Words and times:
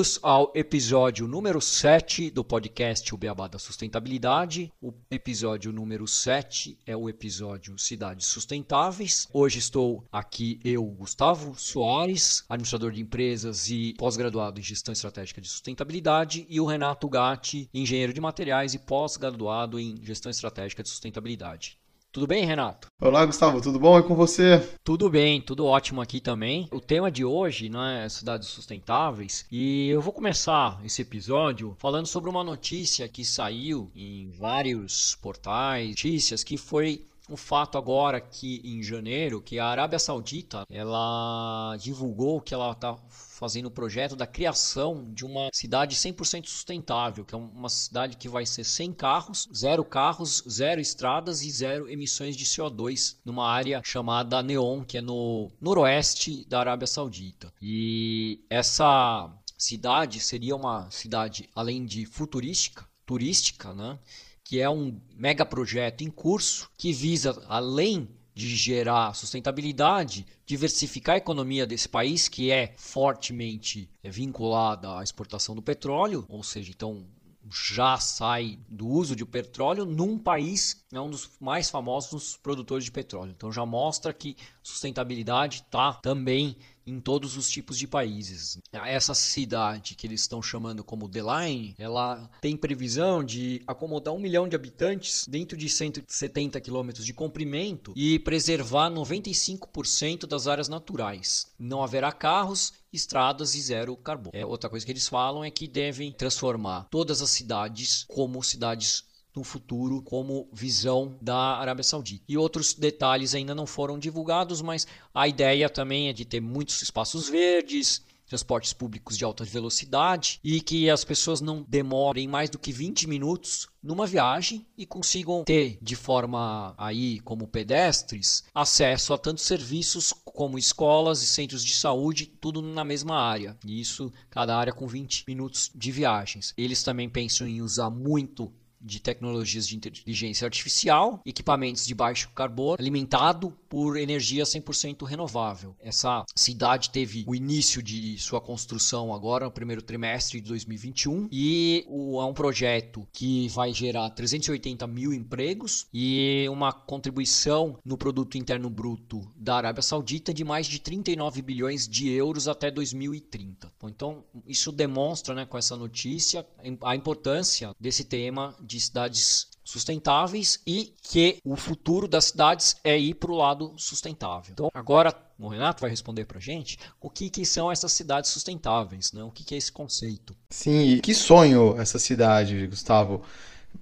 Bem-vindos 0.00 0.18
ao 0.22 0.50
episódio 0.54 1.28
número 1.28 1.60
7 1.60 2.30
do 2.30 2.42
podcast 2.42 3.14
O 3.14 3.18
Beabá 3.18 3.46
da 3.48 3.58
Sustentabilidade. 3.58 4.72
O 4.80 4.94
episódio 5.10 5.74
número 5.74 6.08
7 6.08 6.78
é 6.86 6.96
o 6.96 7.06
episódio 7.06 7.78
Cidades 7.78 8.26
Sustentáveis. 8.26 9.28
Hoje 9.30 9.58
estou 9.58 10.02
aqui 10.10 10.58
eu, 10.64 10.82
Gustavo 10.86 11.54
Soares, 11.54 12.46
administrador 12.48 12.92
de 12.92 13.02
empresas 13.02 13.68
e 13.68 13.92
pós-graduado 13.98 14.58
em 14.58 14.62
Gestão 14.62 14.92
Estratégica 14.92 15.38
de 15.38 15.48
Sustentabilidade, 15.48 16.46
e 16.48 16.58
o 16.58 16.64
Renato 16.64 17.06
Gatti, 17.06 17.68
engenheiro 17.74 18.14
de 18.14 18.22
materiais 18.22 18.72
e 18.72 18.78
pós-graduado 18.78 19.78
em 19.78 20.02
Gestão 20.02 20.30
Estratégica 20.30 20.82
de 20.82 20.88
Sustentabilidade. 20.88 21.78
Tudo 22.12 22.26
bem, 22.26 22.44
Renato? 22.44 22.88
Olá, 23.00 23.24
Gustavo, 23.24 23.60
tudo 23.60 23.78
bom? 23.78 23.96
E 23.96 24.02
com 24.02 24.16
você? 24.16 24.58
Tudo 24.82 25.08
bem, 25.08 25.40
tudo 25.40 25.64
ótimo 25.64 26.00
aqui 26.00 26.20
também. 26.20 26.66
O 26.72 26.80
tema 26.80 27.08
de 27.08 27.24
hoje 27.24 27.68
né, 27.68 28.04
é 28.04 28.08
cidades 28.08 28.48
sustentáveis 28.48 29.46
e 29.48 29.90
eu 29.90 30.02
vou 30.02 30.12
começar 30.12 30.80
esse 30.84 31.02
episódio 31.02 31.76
falando 31.78 32.06
sobre 32.06 32.28
uma 32.28 32.42
notícia 32.42 33.08
que 33.08 33.24
saiu 33.24 33.92
em 33.94 34.28
vários 34.30 35.14
portais, 35.22 35.90
notícias 35.90 36.42
que 36.42 36.56
foi 36.56 37.04
um 37.28 37.36
fato 37.36 37.78
agora 37.78 38.20
que 38.20 38.60
em 38.64 38.82
janeiro 38.82 39.40
que 39.40 39.60
a 39.60 39.66
Arábia 39.66 40.00
Saudita 40.00 40.64
ela 40.68 41.76
divulgou 41.78 42.40
que 42.40 42.52
ela 42.52 42.72
está 42.72 42.96
fazendo 43.40 43.66
o 43.66 43.70
projeto 43.70 44.14
da 44.14 44.26
criação 44.26 45.10
de 45.14 45.24
uma 45.24 45.48
cidade 45.50 45.96
100% 45.96 46.46
sustentável, 46.46 47.24
que 47.24 47.34
é 47.34 47.38
uma 47.38 47.70
cidade 47.70 48.18
que 48.18 48.28
vai 48.28 48.44
ser 48.44 48.64
sem 48.64 48.92
carros, 48.92 49.48
zero 49.56 49.82
carros, 49.82 50.44
zero 50.46 50.78
estradas 50.78 51.40
e 51.42 51.50
zero 51.50 51.88
emissões 51.88 52.36
de 52.36 52.44
CO2, 52.44 53.16
numa 53.24 53.50
área 53.50 53.80
chamada 53.82 54.42
Neom, 54.42 54.84
que 54.84 54.98
é 54.98 55.00
no 55.00 55.50
noroeste 55.58 56.44
da 56.50 56.60
Arábia 56.60 56.86
Saudita. 56.86 57.50
E 57.62 58.44
essa 58.50 59.34
cidade 59.56 60.20
seria 60.20 60.54
uma 60.54 60.90
cidade, 60.90 61.48
além 61.54 61.86
de 61.86 62.04
futurística, 62.04 62.86
turística, 63.06 63.72
né? 63.72 63.98
que 64.44 64.60
é 64.60 64.68
um 64.68 65.00
mega 65.16 65.46
projeto 65.46 66.02
em 66.02 66.10
curso 66.10 66.68
que 66.76 66.92
visa, 66.92 67.42
além 67.48 68.06
de 68.48 68.56
gerar 68.56 69.14
sustentabilidade, 69.14 70.26
diversificar 70.46 71.14
a 71.14 71.18
economia 71.18 71.66
desse 71.66 71.88
país, 71.88 72.28
que 72.28 72.50
é 72.50 72.74
fortemente 72.76 73.88
vinculada 74.02 74.98
à 74.98 75.02
exportação 75.02 75.54
do 75.54 75.62
petróleo, 75.62 76.24
ou 76.28 76.42
seja, 76.42 76.70
então 76.70 77.04
já 77.52 77.96
sai 77.98 78.58
do 78.68 78.86
uso 78.86 79.16
de 79.16 79.24
petróleo 79.24 79.84
num 79.84 80.18
país 80.18 80.84
é 80.92 81.00
um 81.00 81.10
dos 81.10 81.30
mais 81.40 81.70
famosos 81.70 82.36
produtores 82.36 82.84
de 82.84 82.92
petróleo. 82.92 83.32
Então 83.36 83.50
já 83.50 83.64
mostra 83.64 84.12
que 84.12 84.36
sustentabilidade 84.62 85.64
está 85.66 85.94
também 85.94 86.56
em 86.90 87.00
todos 87.00 87.36
os 87.36 87.48
tipos 87.48 87.78
de 87.78 87.86
países. 87.86 88.58
Essa 88.72 89.14
cidade 89.14 89.94
que 89.94 90.06
eles 90.06 90.22
estão 90.22 90.42
chamando 90.42 90.82
como 90.82 91.08
The 91.08 91.20
Line, 91.22 91.74
ela 91.78 92.28
tem 92.40 92.56
previsão 92.56 93.22
de 93.22 93.62
acomodar 93.66 94.12
um 94.12 94.18
milhão 94.18 94.48
de 94.48 94.56
habitantes 94.56 95.26
dentro 95.28 95.56
de 95.56 95.68
170 95.68 96.60
quilômetros 96.60 97.06
de 97.06 97.12
comprimento 97.12 97.92
e 97.96 98.18
preservar 98.18 98.90
95% 98.90 100.26
das 100.26 100.46
áreas 100.46 100.68
naturais. 100.68 101.46
Não 101.58 101.82
haverá 101.82 102.12
carros 102.12 102.72
estradas 102.92 103.54
e 103.54 103.60
zero 103.60 103.96
carbono. 103.96 104.32
É, 104.34 104.44
outra 104.44 104.68
coisa 104.68 104.84
que 104.84 104.92
eles 104.92 105.06
falam 105.06 105.44
é 105.44 105.50
que 105.50 105.68
devem 105.68 106.12
transformar 106.12 106.88
todas 106.90 107.22
as 107.22 107.30
cidades 107.30 108.04
como 108.08 108.42
cidades 108.42 109.04
no 109.40 109.44
futuro 109.44 110.02
como 110.02 110.46
visão 110.52 111.16
da 111.20 111.56
Arábia 111.56 111.82
Saudita. 111.82 112.24
E 112.28 112.36
outros 112.36 112.74
detalhes 112.74 113.34
ainda 113.34 113.54
não 113.54 113.66
foram 113.66 113.98
divulgados, 113.98 114.60
mas 114.60 114.86
a 115.14 115.26
ideia 115.26 115.68
também 115.70 116.08
é 116.08 116.12
de 116.12 116.26
ter 116.26 116.40
muitos 116.40 116.82
espaços 116.82 117.28
verdes, 117.28 118.04
transportes 118.26 118.72
públicos 118.72 119.18
de 119.18 119.24
alta 119.24 119.42
velocidade 119.42 120.38
e 120.44 120.60
que 120.60 120.88
as 120.88 121.04
pessoas 121.04 121.40
não 121.40 121.64
demorem 121.66 122.28
mais 122.28 122.48
do 122.48 122.58
que 122.58 122.70
20 122.70 123.08
minutos 123.08 123.66
numa 123.82 124.06
viagem 124.06 124.64
e 124.78 124.86
consigam 124.86 125.42
ter 125.42 125.78
de 125.82 125.96
forma 125.96 126.72
aí 126.78 127.18
como 127.20 127.48
pedestres 127.48 128.44
acesso 128.54 129.12
a 129.12 129.18
tantos 129.18 129.44
serviços 129.44 130.12
como 130.24 130.58
escolas 130.58 131.22
e 131.22 131.26
centros 131.26 131.64
de 131.64 131.74
saúde, 131.74 132.26
tudo 132.26 132.62
na 132.62 132.84
mesma 132.84 133.16
área. 133.16 133.58
E 133.66 133.80
isso 133.80 134.12
cada 134.28 134.56
área 134.56 134.72
com 134.72 134.86
20 134.86 135.24
minutos 135.26 135.70
de 135.74 135.90
viagens. 135.90 136.54
Eles 136.56 136.82
também 136.82 137.08
pensam 137.08 137.48
em 137.48 137.62
usar 137.62 137.90
muito 137.90 138.52
de 138.80 139.00
tecnologias 139.00 139.66
de 139.66 139.76
inteligência 139.76 140.44
artificial, 140.44 141.20
equipamentos 141.24 141.86
de 141.86 141.94
baixo 141.94 142.30
carbono, 142.34 142.76
alimentado 142.78 143.50
por 143.68 143.96
energia 143.96 144.44
100% 144.44 145.04
renovável. 145.04 145.76
Essa 145.80 146.24
cidade 146.34 146.90
teve 146.90 147.24
o 147.26 147.34
início 147.34 147.82
de 147.82 148.18
sua 148.18 148.40
construção 148.40 149.14
agora 149.14 149.44
no 149.44 149.50
primeiro 149.50 149.82
trimestre 149.82 150.40
de 150.40 150.48
2021 150.48 151.28
e 151.30 151.84
é 151.88 152.24
um 152.24 152.34
projeto 152.34 153.06
que 153.12 153.48
vai 153.48 153.72
gerar 153.72 154.10
380 154.10 154.86
mil 154.86 155.12
empregos 155.12 155.86
e 155.92 156.46
uma 156.48 156.72
contribuição 156.72 157.78
no 157.84 157.96
produto 157.96 158.36
interno 158.36 158.68
bruto 158.68 159.20
da 159.36 159.56
Arábia 159.56 159.82
Saudita 159.82 160.32
de 160.32 160.44
mais 160.44 160.66
de 160.66 160.80
39 160.80 161.42
bilhões 161.42 161.86
de 161.86 162.08
euros 162.10 162.48
até 162.48 162.70
2030. 162.70 163.72
Então 163.84 164.24
isso 164.46 164.72
demonstra, 164.72 165.34
né, 165.34 165.46
com 165.46 165.58
essa 165.58 165.76
notícia, 165.76 166.46
a 166.82 166.96
importância 166.96 167.74
desse 167.78 168.04
tema 168.04 168.54
de 168.70 168.80
cidades 168.80 169.48
sustentáveis 169.64 170.60
e 170.66 170.94
que 171.02 171.38
o 171.44 171.56
futuro 171.56 172.06
das 172.06 172.26
cidades 172.26 172.76
é 172.84 172.96
ir 172.98 173.14
para 173.14 173.30
o 173.30 173.36
lado 173.36 173.72
sustentável. 173.76 174.52
Então, 174.52 174.70
agora 174.72 175.14
o 175.38 175.48
Renato 175.48 175.80
vai 175.80 175.90
responder 175.90 176.24
para 176.24 176.38
a 176.38 176.40
gente 176.40 176.78
o 177.00 177.10
que, 177.10 177.28
que 177.28 177.44
são 177.44 177.70
essas 177.70 177.92
cidades 177.92 178.30
sustentáveis, 178.30 179.12
né? 179.12 179.22
o 179.22 179.30
que, 179.30 179.44
que 179.44 179.54
é 179.54 179.58
esse 179.58 179.72
conceito. 179.72 180.36
Sim, 180.50 181.00
que 181.02 181.14
sonho 181.14 181.80
essa 181.80 181.98
cidade, 181.98 182.66
Gustavo. 182.66 183.22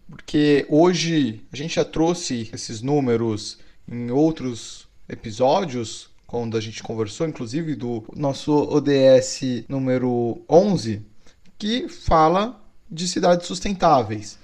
Porque 0.09 0.67
hoje 0.69 1.47
a 1.53 1.57
gente 1.57 1.75
já 1.75 1.85
trouxe 1.85 2.51
esses 2.53 2.81
números 2.81 3.59
em 3.87 4.11
outros 4.11 4.89
episódios, 5.09 6.11
quando 6.27 6.57
a 6.57 6.61
gente 6.61 6.83
conversou, 6.83 7.27
inclusive 7.27 7.75
do 7.75 8.05
nosso 8.15 8.53
ODS 8.53 9.65
número 9.69 10.43
11, 10.49 11.03
que 11.59 11.89
fala 11.89 12.63
de 12.91 13.09
cidades 13.09 13.47
sustentáveis. 13.47 14.39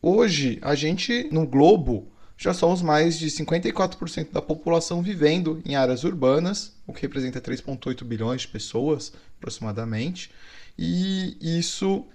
Hoje, 0.00 0.58
a 0.62 0.74
gente, 0.74 1.28
no 1.32 1.46
globo, 1.46 2.08
já 2.36 2.54
somos 2.54 2.80
mais 2.80 3.18
de 3.18 3.26
54% 3.26 4.30
da 4.30 4.40
população 4.40 5.02
vivendo 5.02 5.60
em 5.66 5.74
áreas 5.74 6.04
urbanas, 6.04 6.72
o 6.86 6.92
que 6.92 7.02
representa 7.02 7.40
3,8 7.40 8.04
bilhões 8.04 8.42
de 8.42 8.48
pessoas, 8.48 9.12
aproximadamente. 9.36 10.30
E 10.78 11.36
isso 11.40 12.06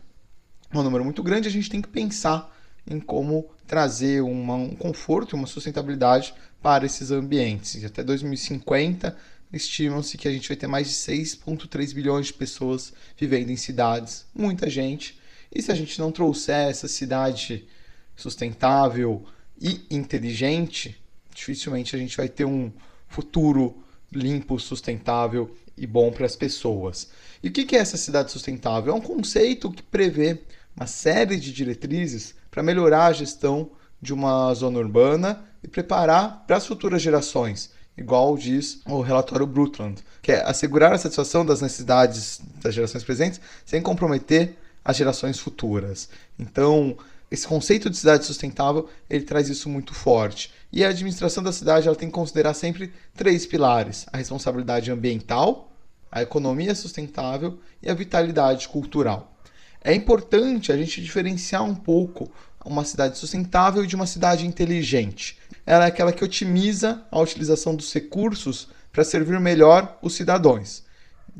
é 0.71 0.77
um 0.77 0.83
número 0.83 1.03
muito 1.03 1.21
grande, 1.21 1.47
a 1.47 1.51
gente 1.51 1.69
tem 1.69 1.81
que 1.81 1.89
pensar 1.89 2.55
em 2.87 2.99
como 2.99 3.49
trazer 3.67 4.21
uma, 4.21 4.55
um 4.55 4.75
conforto 4.75 5.35
e 5.35 5.37
uma 5.37 5.47
sustentabilidade 5.47 6.33
para 6.61 6.85
esses 6.85 7.11
ambientes. 7.11 7.75
E 7.75 7.85
até 7.85 8.03
2050, 8.03 9.15
estimam-se 9.51 10.17
que 10.17 10.27
a 10.27 10.31
gente 10.31 10.47
vai 10.47 10.57
ter 10.57 10.67
mais 10.67 10.87
de 10.87 10.93
6,3 10.93 11.93
bilhões 11.93 12.27
de 12.27 12.33
pessoas 12.33 12.93
vivendo 13.17 13.49
em 13.49 13.57
cidades, 13.57 14.25
muita 14.33 14.69
gente, 14.69 15.19
e 15.53 15.61
se 15.61 15.71
a 15.71 15.75
gente 15.75 15.99
não 15.99 16.11
trouxer 16.11 16.69
essa 16.69 16.87
cidade 16.87 17.67
sustentável 18.15 19.23
e 19.61 19.85
inteligente, 19.89 20.99
dificilmente 21.33 21.95
a 21.95 21.99
gente 21.99 22.17
vai 22.17 22.27
ter 22.27 22.45
um 22.45 22.71
futuro 23.07 23.77
limpo, 24.11 24.59
sustentável 24.59 25.55
e 25.77 25.85
bom 25.85 26.11
para 26.11 26.25
as 26.25 26.35
pessoas. 26.35 27.09
E 27.41 27.49
o 27.49 27.51
que 27.51 27.75
é 27.75 27.79
essa 27.79 27.97
cidade 27.97 28.31
sustentável? 28.31 28.93
É 28.93 28.95
um 28.95 29.01
conceito 29.01 29.71
que 29.71 29.83
prevê 29.83 30.39
uma 30.75 30.87
série 30.87 31.37
de 31.37 31.51
diretrizes 31.53 32.33
para 32.49 32.63
melhorar 32.63 33.07
a 33.07 33.13
gestão 33.13 33.71
de 34.01 34.13
uma 34.13 34.53
zona 34.53 34.79
urbana 34.79 35.43
e 35.63 35.67
preparar 35.67 36.43
para 36.45 36.57
as 36.57 36.65
futuras 36.65 37.01
gerações, 37.01 37.71
igual 37.97 38.35
diz 38.35 38.81
o 38.85 39.01
relatório 39.01 39.47
Brundtland, 39.47 40.01
que 40.21 40.31
é 40.31 40.43
assegurar 40.43 40.93
a 40.93 40.97
satisfação 40.97 41.45
das 41.45 41.61
necessidades 41.61 42.41
das 42.61 42.73
gerações 42.73 43.03
presentes 43.03 43.39
sem 43.65 43.81
comprometer 43.81 44.57
as 44.83 44.97
gerações 44.97 45.39
futuras. 45.39 46.09
Então, 46.37 46.97
esse 47.31 47.47
conceito 47.47 47.89
de 47.89 47.97
cidade 47.97 48.25
sustentável, 48.25 48.87
ele 49.09 49.23
traz 49.23 49.49
isso 49.49 49.67
muito 49.67 49.93
forte. 49.93 50.51
E 50.71 50.85
a 50.85 50.89
administração 50.89 51.43
da 51.43 51.51
cidade 51.51 51.87
ela 51.87 51.95
tem 51.95 52.07
que 52.07 52.13
considerar 52.13 52.53
sempre 52.53 52.93
três 53.15 53.45
pilares: 53.45 54.05
a 54.13 54.17
responsabilidade 54.17 54.91
ambiental, 54.91 55.71
a 56.11 56.21
economia 56.21 56.75
sustentável 56.75 57.57
e 57.81 57.89
a 57.89 57.93
vitalidade 57.93 58.67
cultural. 58.67 59.35
É 59.83 59.93
importante 59.93 60.71
a 60.71 60.77
gente 60.77 61.01
diferenciar 61.01 61.63
um 61.63 61.75
pouco 61.75 62.31
uma 62.63 62.85
cidade 62.85 63.17
sustentável 63.17 63.85
de 63.85 63.95
uma 63.95 64.05
cidade 64.05 64.47
inteligente. 64.47 65.37
ela 65.65 65.85
é 65.85 65.87
aquela 65.87 66.13
que 66.13 66.23
otimiza 66.23 67.03
a 67.11 67.19
utilização 67.19 67.75
dos 67.75 67.91
recursos 67.93 68.69
para 68.91 69.03
servir 69.03 69.39
melhor 69.39 69.97
os 70.01 70.13
cidadãos. 70.13 70.82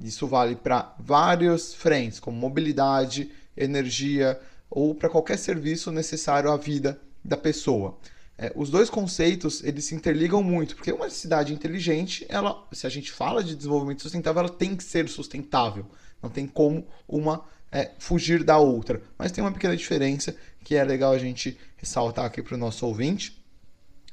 Isso 0.02 0.28
vale 0.28 0.56
para 0.56 0.96
vários 1.00 1.74
frentes, 1.74 2.20
como 2.20 2.38
mobilidade, 2.38 3.32
energia 3.56 4.40
ou 4.70 4.96
para 4.96 5.10
qualquer 5.10 5.38
serviço 5.38 5.92
necessário 5.92 6.52
à 6.52 6.58
vida 6.58 7.00
da 7.24 7.38
pessoa. 7.38 7.98
É, 8.36 8.52
os 8.56 8.70
dois 8.70 8.90
conceitos 8.90 9.64
eles 9.64 9.86
se 9.86 9.94
interligam 9.94 10.42
muito, 10.42 10.76
porque 10.76 10.92
uma 10.92 11.10
cidade 11.10 11.54
inteligente, 11.54 12.26
ela, 12.28 12.68
se 12.72 12.88
a 12.88 12.90
gente 12.90 13.12
fala 13.12 13.44
de 13.44 13.56
desenvolvimento 13.56 14.02
sustentável, 14.02 14.40
ela 14.40 14.50
tem 14.50 14.76
que 14.76 14.84
ser 14.84 15.08
sustentável. 15.08 15.86
Não 16.22 16.30
tem 16.30 16.48
como 16.48 16.88
uma 17.08 17.46
é, 17.72 17.92
fugir 18.00 18.44
da 18.44 18.58
outra. 18.58 19.02
Mas 19.18 19.32
tem 19.32 19.44
uma 19.44 19.52
pequena 19.52 19.78
diferença 19.78 20.36
que 20.64 20.76
é 20.76 20.84
legal 20.84 21.12
a 21.12 21.18
gente 21.18 21.58
ressaltar 21.78 22.26
aqui 22.26 22.42
para 22.42 22.56
o 22.56 22.58
nosso 22.58 22.86
ouvinte. 22.86 23.44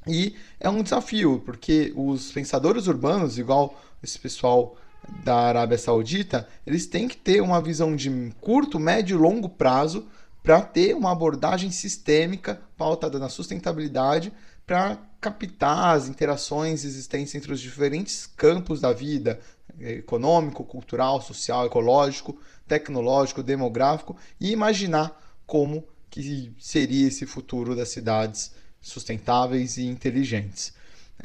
E 0.07 0.35
é 0.59 0.69
um 0.69 0.83
desafio, 0.83 1.43
porque 1.45 1.93
os 1.95 2.33
pensadores 2.33 2.87
urbanos, 2.87 3.39
igual 3.39 3.81
esse 4.03 4.19
pessoal 4.19 4.77
da 5.25 5.37
Arábia 5.37 5.79
Saudita, 5.79 6.49
eles 6.67 6.87
têm 6.87 7.09
que 7.09 7.17
ter 7.17 7.41
uma 7.41 7.61
visão 7.61 7.95
de 7.95 8.33
curto, 8.41 8.79
médio 8.79 9.17
e 9.17 9.21
longo 9.21 9.49
prazo 9.49 10.07
para 10.43 10.61
ter 10.63 10.95
uma 10.95 11.13
abordagem 11.13 11.71
sistêmica 11.71 12.61
pautada 12.77 13.19
na 13.19 13.29
sustentabilidade 13.29 14.33
para 14.67 14.99
captar 15.21 15.97
as 15.97 16.09
interações 16.09 16.85
existentes 16.85 17.35
entre 17.35 17.53
os 17.53 17.61
diferentes 17.61 18.27
campos 18.27 18.81
da 18.81 18.93
vida, 18.93 19.41
econômico, 19.81 20.65
cultural, 20.65 21.21
social, 21.21 21.67
ecológico, 21.67 22.39
tecnológico, 22.67 23.43
demográfico 23.43 24.17
e 24.41 24.51
imaginar 24.51 25.21
como 25.47 25.85
que 26.09 26.53
seria 26.59 27.09
esse 27.09 27.27
futuro 27.27 27.77
das 27.77 27.91
cidades 27.91 28.53
sustentáveis 28.81 29.77
e 29.77 29.85
inteligentes. 29.87 30.73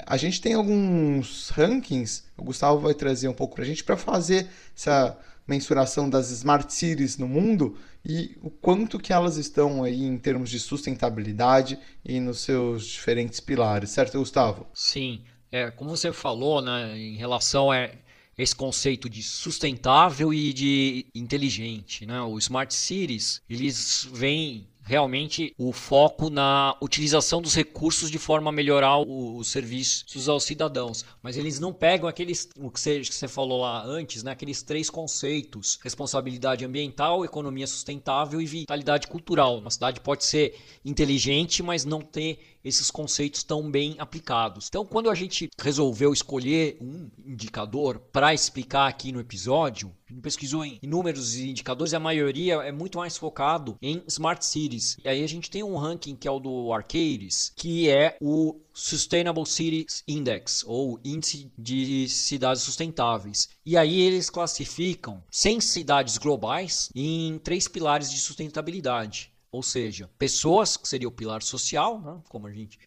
A 0.05 0.17
gente 0.17 0.41
tem 0.41 0.53
alguns 0.53 1.49
rankings, 1.49 2.23
o 2.37 2.43
Gustavo 2.43 2.79
vai 2.79 2.93
trazer 2.93 3.27
um 3.27 3.33
pouco 3.33 3.55
para 3.55 3.63
a 3.63 3.67
gente 3.67 3.83
para 3.83 3.95
fazer 3.95 4.47
essa 4.75 5.17
mensuração 5.47 6.09
das 6.09 6.31
smart 6.31 6.73
cities 6.73 7.17
no 7.17 7.27
mundo 7.27 7.77
e 8.03 8.35
o 8.41 8.49
quanto 8.49 8.99
que 8.99 9.13
elas 9.13 9.37
estão 9.37 9.83
aí 9.83 10.03
em 10.03 10.17
termos 10.17 10.49
de 10.49 10.59
sustentabilidade 10.59 11.79
e 12.03 12.19
nos 12.19 12.39
seus 12.39 12.85
diferentes 12.85 13.39
pilares, 13.39 13.91
certo, 13.91 14.19
Gustavo? 14.19 14.67
Sim, 14.73 15.21
é, 15.51 15.71
como 15.71 15.91
você 15.91 16.11
falou, 16.11 16.61
né, 16.61 16.97
em 16.97 17.15
relação 17.15 17.71
a 17.71 17.89
esse 18.37 18.55
conceito 18.55 19.09
de 19.09 19.23
sustentável 19.23 20.33
e 20.33 20.51
de 20.51 21.05
inteligente, 21.15 22.05
né? 22.05 22.21
Os 22.21 22.45
smart 22.45 22.73
cities, 22.73 23.41
eles 23.49 24.07
vêm 24.11 24.67
realmente 24.85 25.53
o 25.57 25.73
foco 25.73 26.29
na 26.29 26.77
utilização 26.81 27.41
dos 27.41 27.55
recursos 27.55 28.11
de 28.11 28.19
forma 28.19 28.49
a 28.49 28.53
melhorar 28.53 28.99
os 28.99 29.47
serviços 29.47 30.29
aos 30.29 30.43
cidadãos. 30.43 31.03
Mas 31.21 31.35
eles 31.35 31.59
não 31.59 31.73
pegam 31.73 32.07
aqueles, 32.07 32.47
o 32.57 32.69
que 32.69 32.79
você, 32.79 32.99
que 33.01 33.13
você 33.13 33.27
falou 33.27 33.61
lá 33.61 33.83
antes, 33.83 34.23
né? 34.23 34.31
aqueles 34.31 34.61
três 34.61 34.89
conceitos: 34.89 35.79
responsabilidade 35.81 36.63
ambiental, 36.63 37.25
economia 37.25 37.65
sustentável 37.65 38.39
e 38.39 38.45
vitalidade 38.45 39.07
cultural. 39.07 39.57
Uma 39.57 39.71
cidade 39.71 39.99
pode 39.99 40.23
ser 40.23 40.55
inteligente, 40.85 41.63
mas 41.63 41.83
não 41.83 42.01
ter 42.01 42.54
esses 42.65 42.89
conceitos 42.89 43.43
tão 43.43 43.69
bem 43.69 43.95
aplicados. 43.99 44.67
Então, 44.67 44.83
quando 44.85 45.09
a 45.09 45.15
gente 45.15 45.49
resolveu 45.57 46.11
escolher 46.11 46.77
um 46.81 47.09
indicador 47.23 47.99
para 48.11 48.33
explicar 48.33 48.87
aqui 48.87 49.11
no 49.11 49.19
episódio, 49.19 49.95
pesquisou 50.21 50.65
em 50.65 50.79
inúmeros 50.81 51.35
indicadores 51.35 51.93
e 51.93 51.95
a 51.95 51.99
maioria 51.99 52.55
é 52.55 52.71
muito 52.71 52.97
mais 52.97 53.17
focado 53.17 53.77
em 53.81 54.03
smart 54.07 54.43
cities. 54.45 54.97
E 55.03 55.07
aí 55.07 55.23
a 55.23 55.27
gente 55.27 55.49
tem 55.49 55.63
um 55.63 55.77
ranking 55.77 56.15
que 56.15 56.27
é 56.27 56.31
o 56.31 56.39
do 56.39 56.73
Arcades, 56.73 57.51
que 57.55 57.89
é 57.89 58.17
o 58.19 58.59
Sustainable 58.73 59.45
Cities 59.45 60.03
Index, 60.07 60.63
ou 60.67 60.99
Índice 61.03 61.51
de 61.57 62.09
Cidades 62.09 62.63
Sustentáveis. 62.63 63.49
E 63.65 63.77
aí 63.77 64.01
eles 64.01 64.29
classificam 64.29 65.23
100 65.31 65.61
cidades 65.61 66.17
globais 66.17 66.89
em 66.93 67.39
três 67.39 67.67
pilares 67.67 68.11
de 68.11 68.17
sustentabilidade. 68.17 69.34
Ou 69.55 69.63
seja, 69.63 70.09
pessoas, 70.19 70.75
que 70.75 70.85
seria 70.85 71.07
o 71.07 71.11
pilar 71.11 71.41
social, 71.41 72.01
né? 72.01 72.21
como 72.27 72.45
a 72.45 72.51
gente 72.51 72.77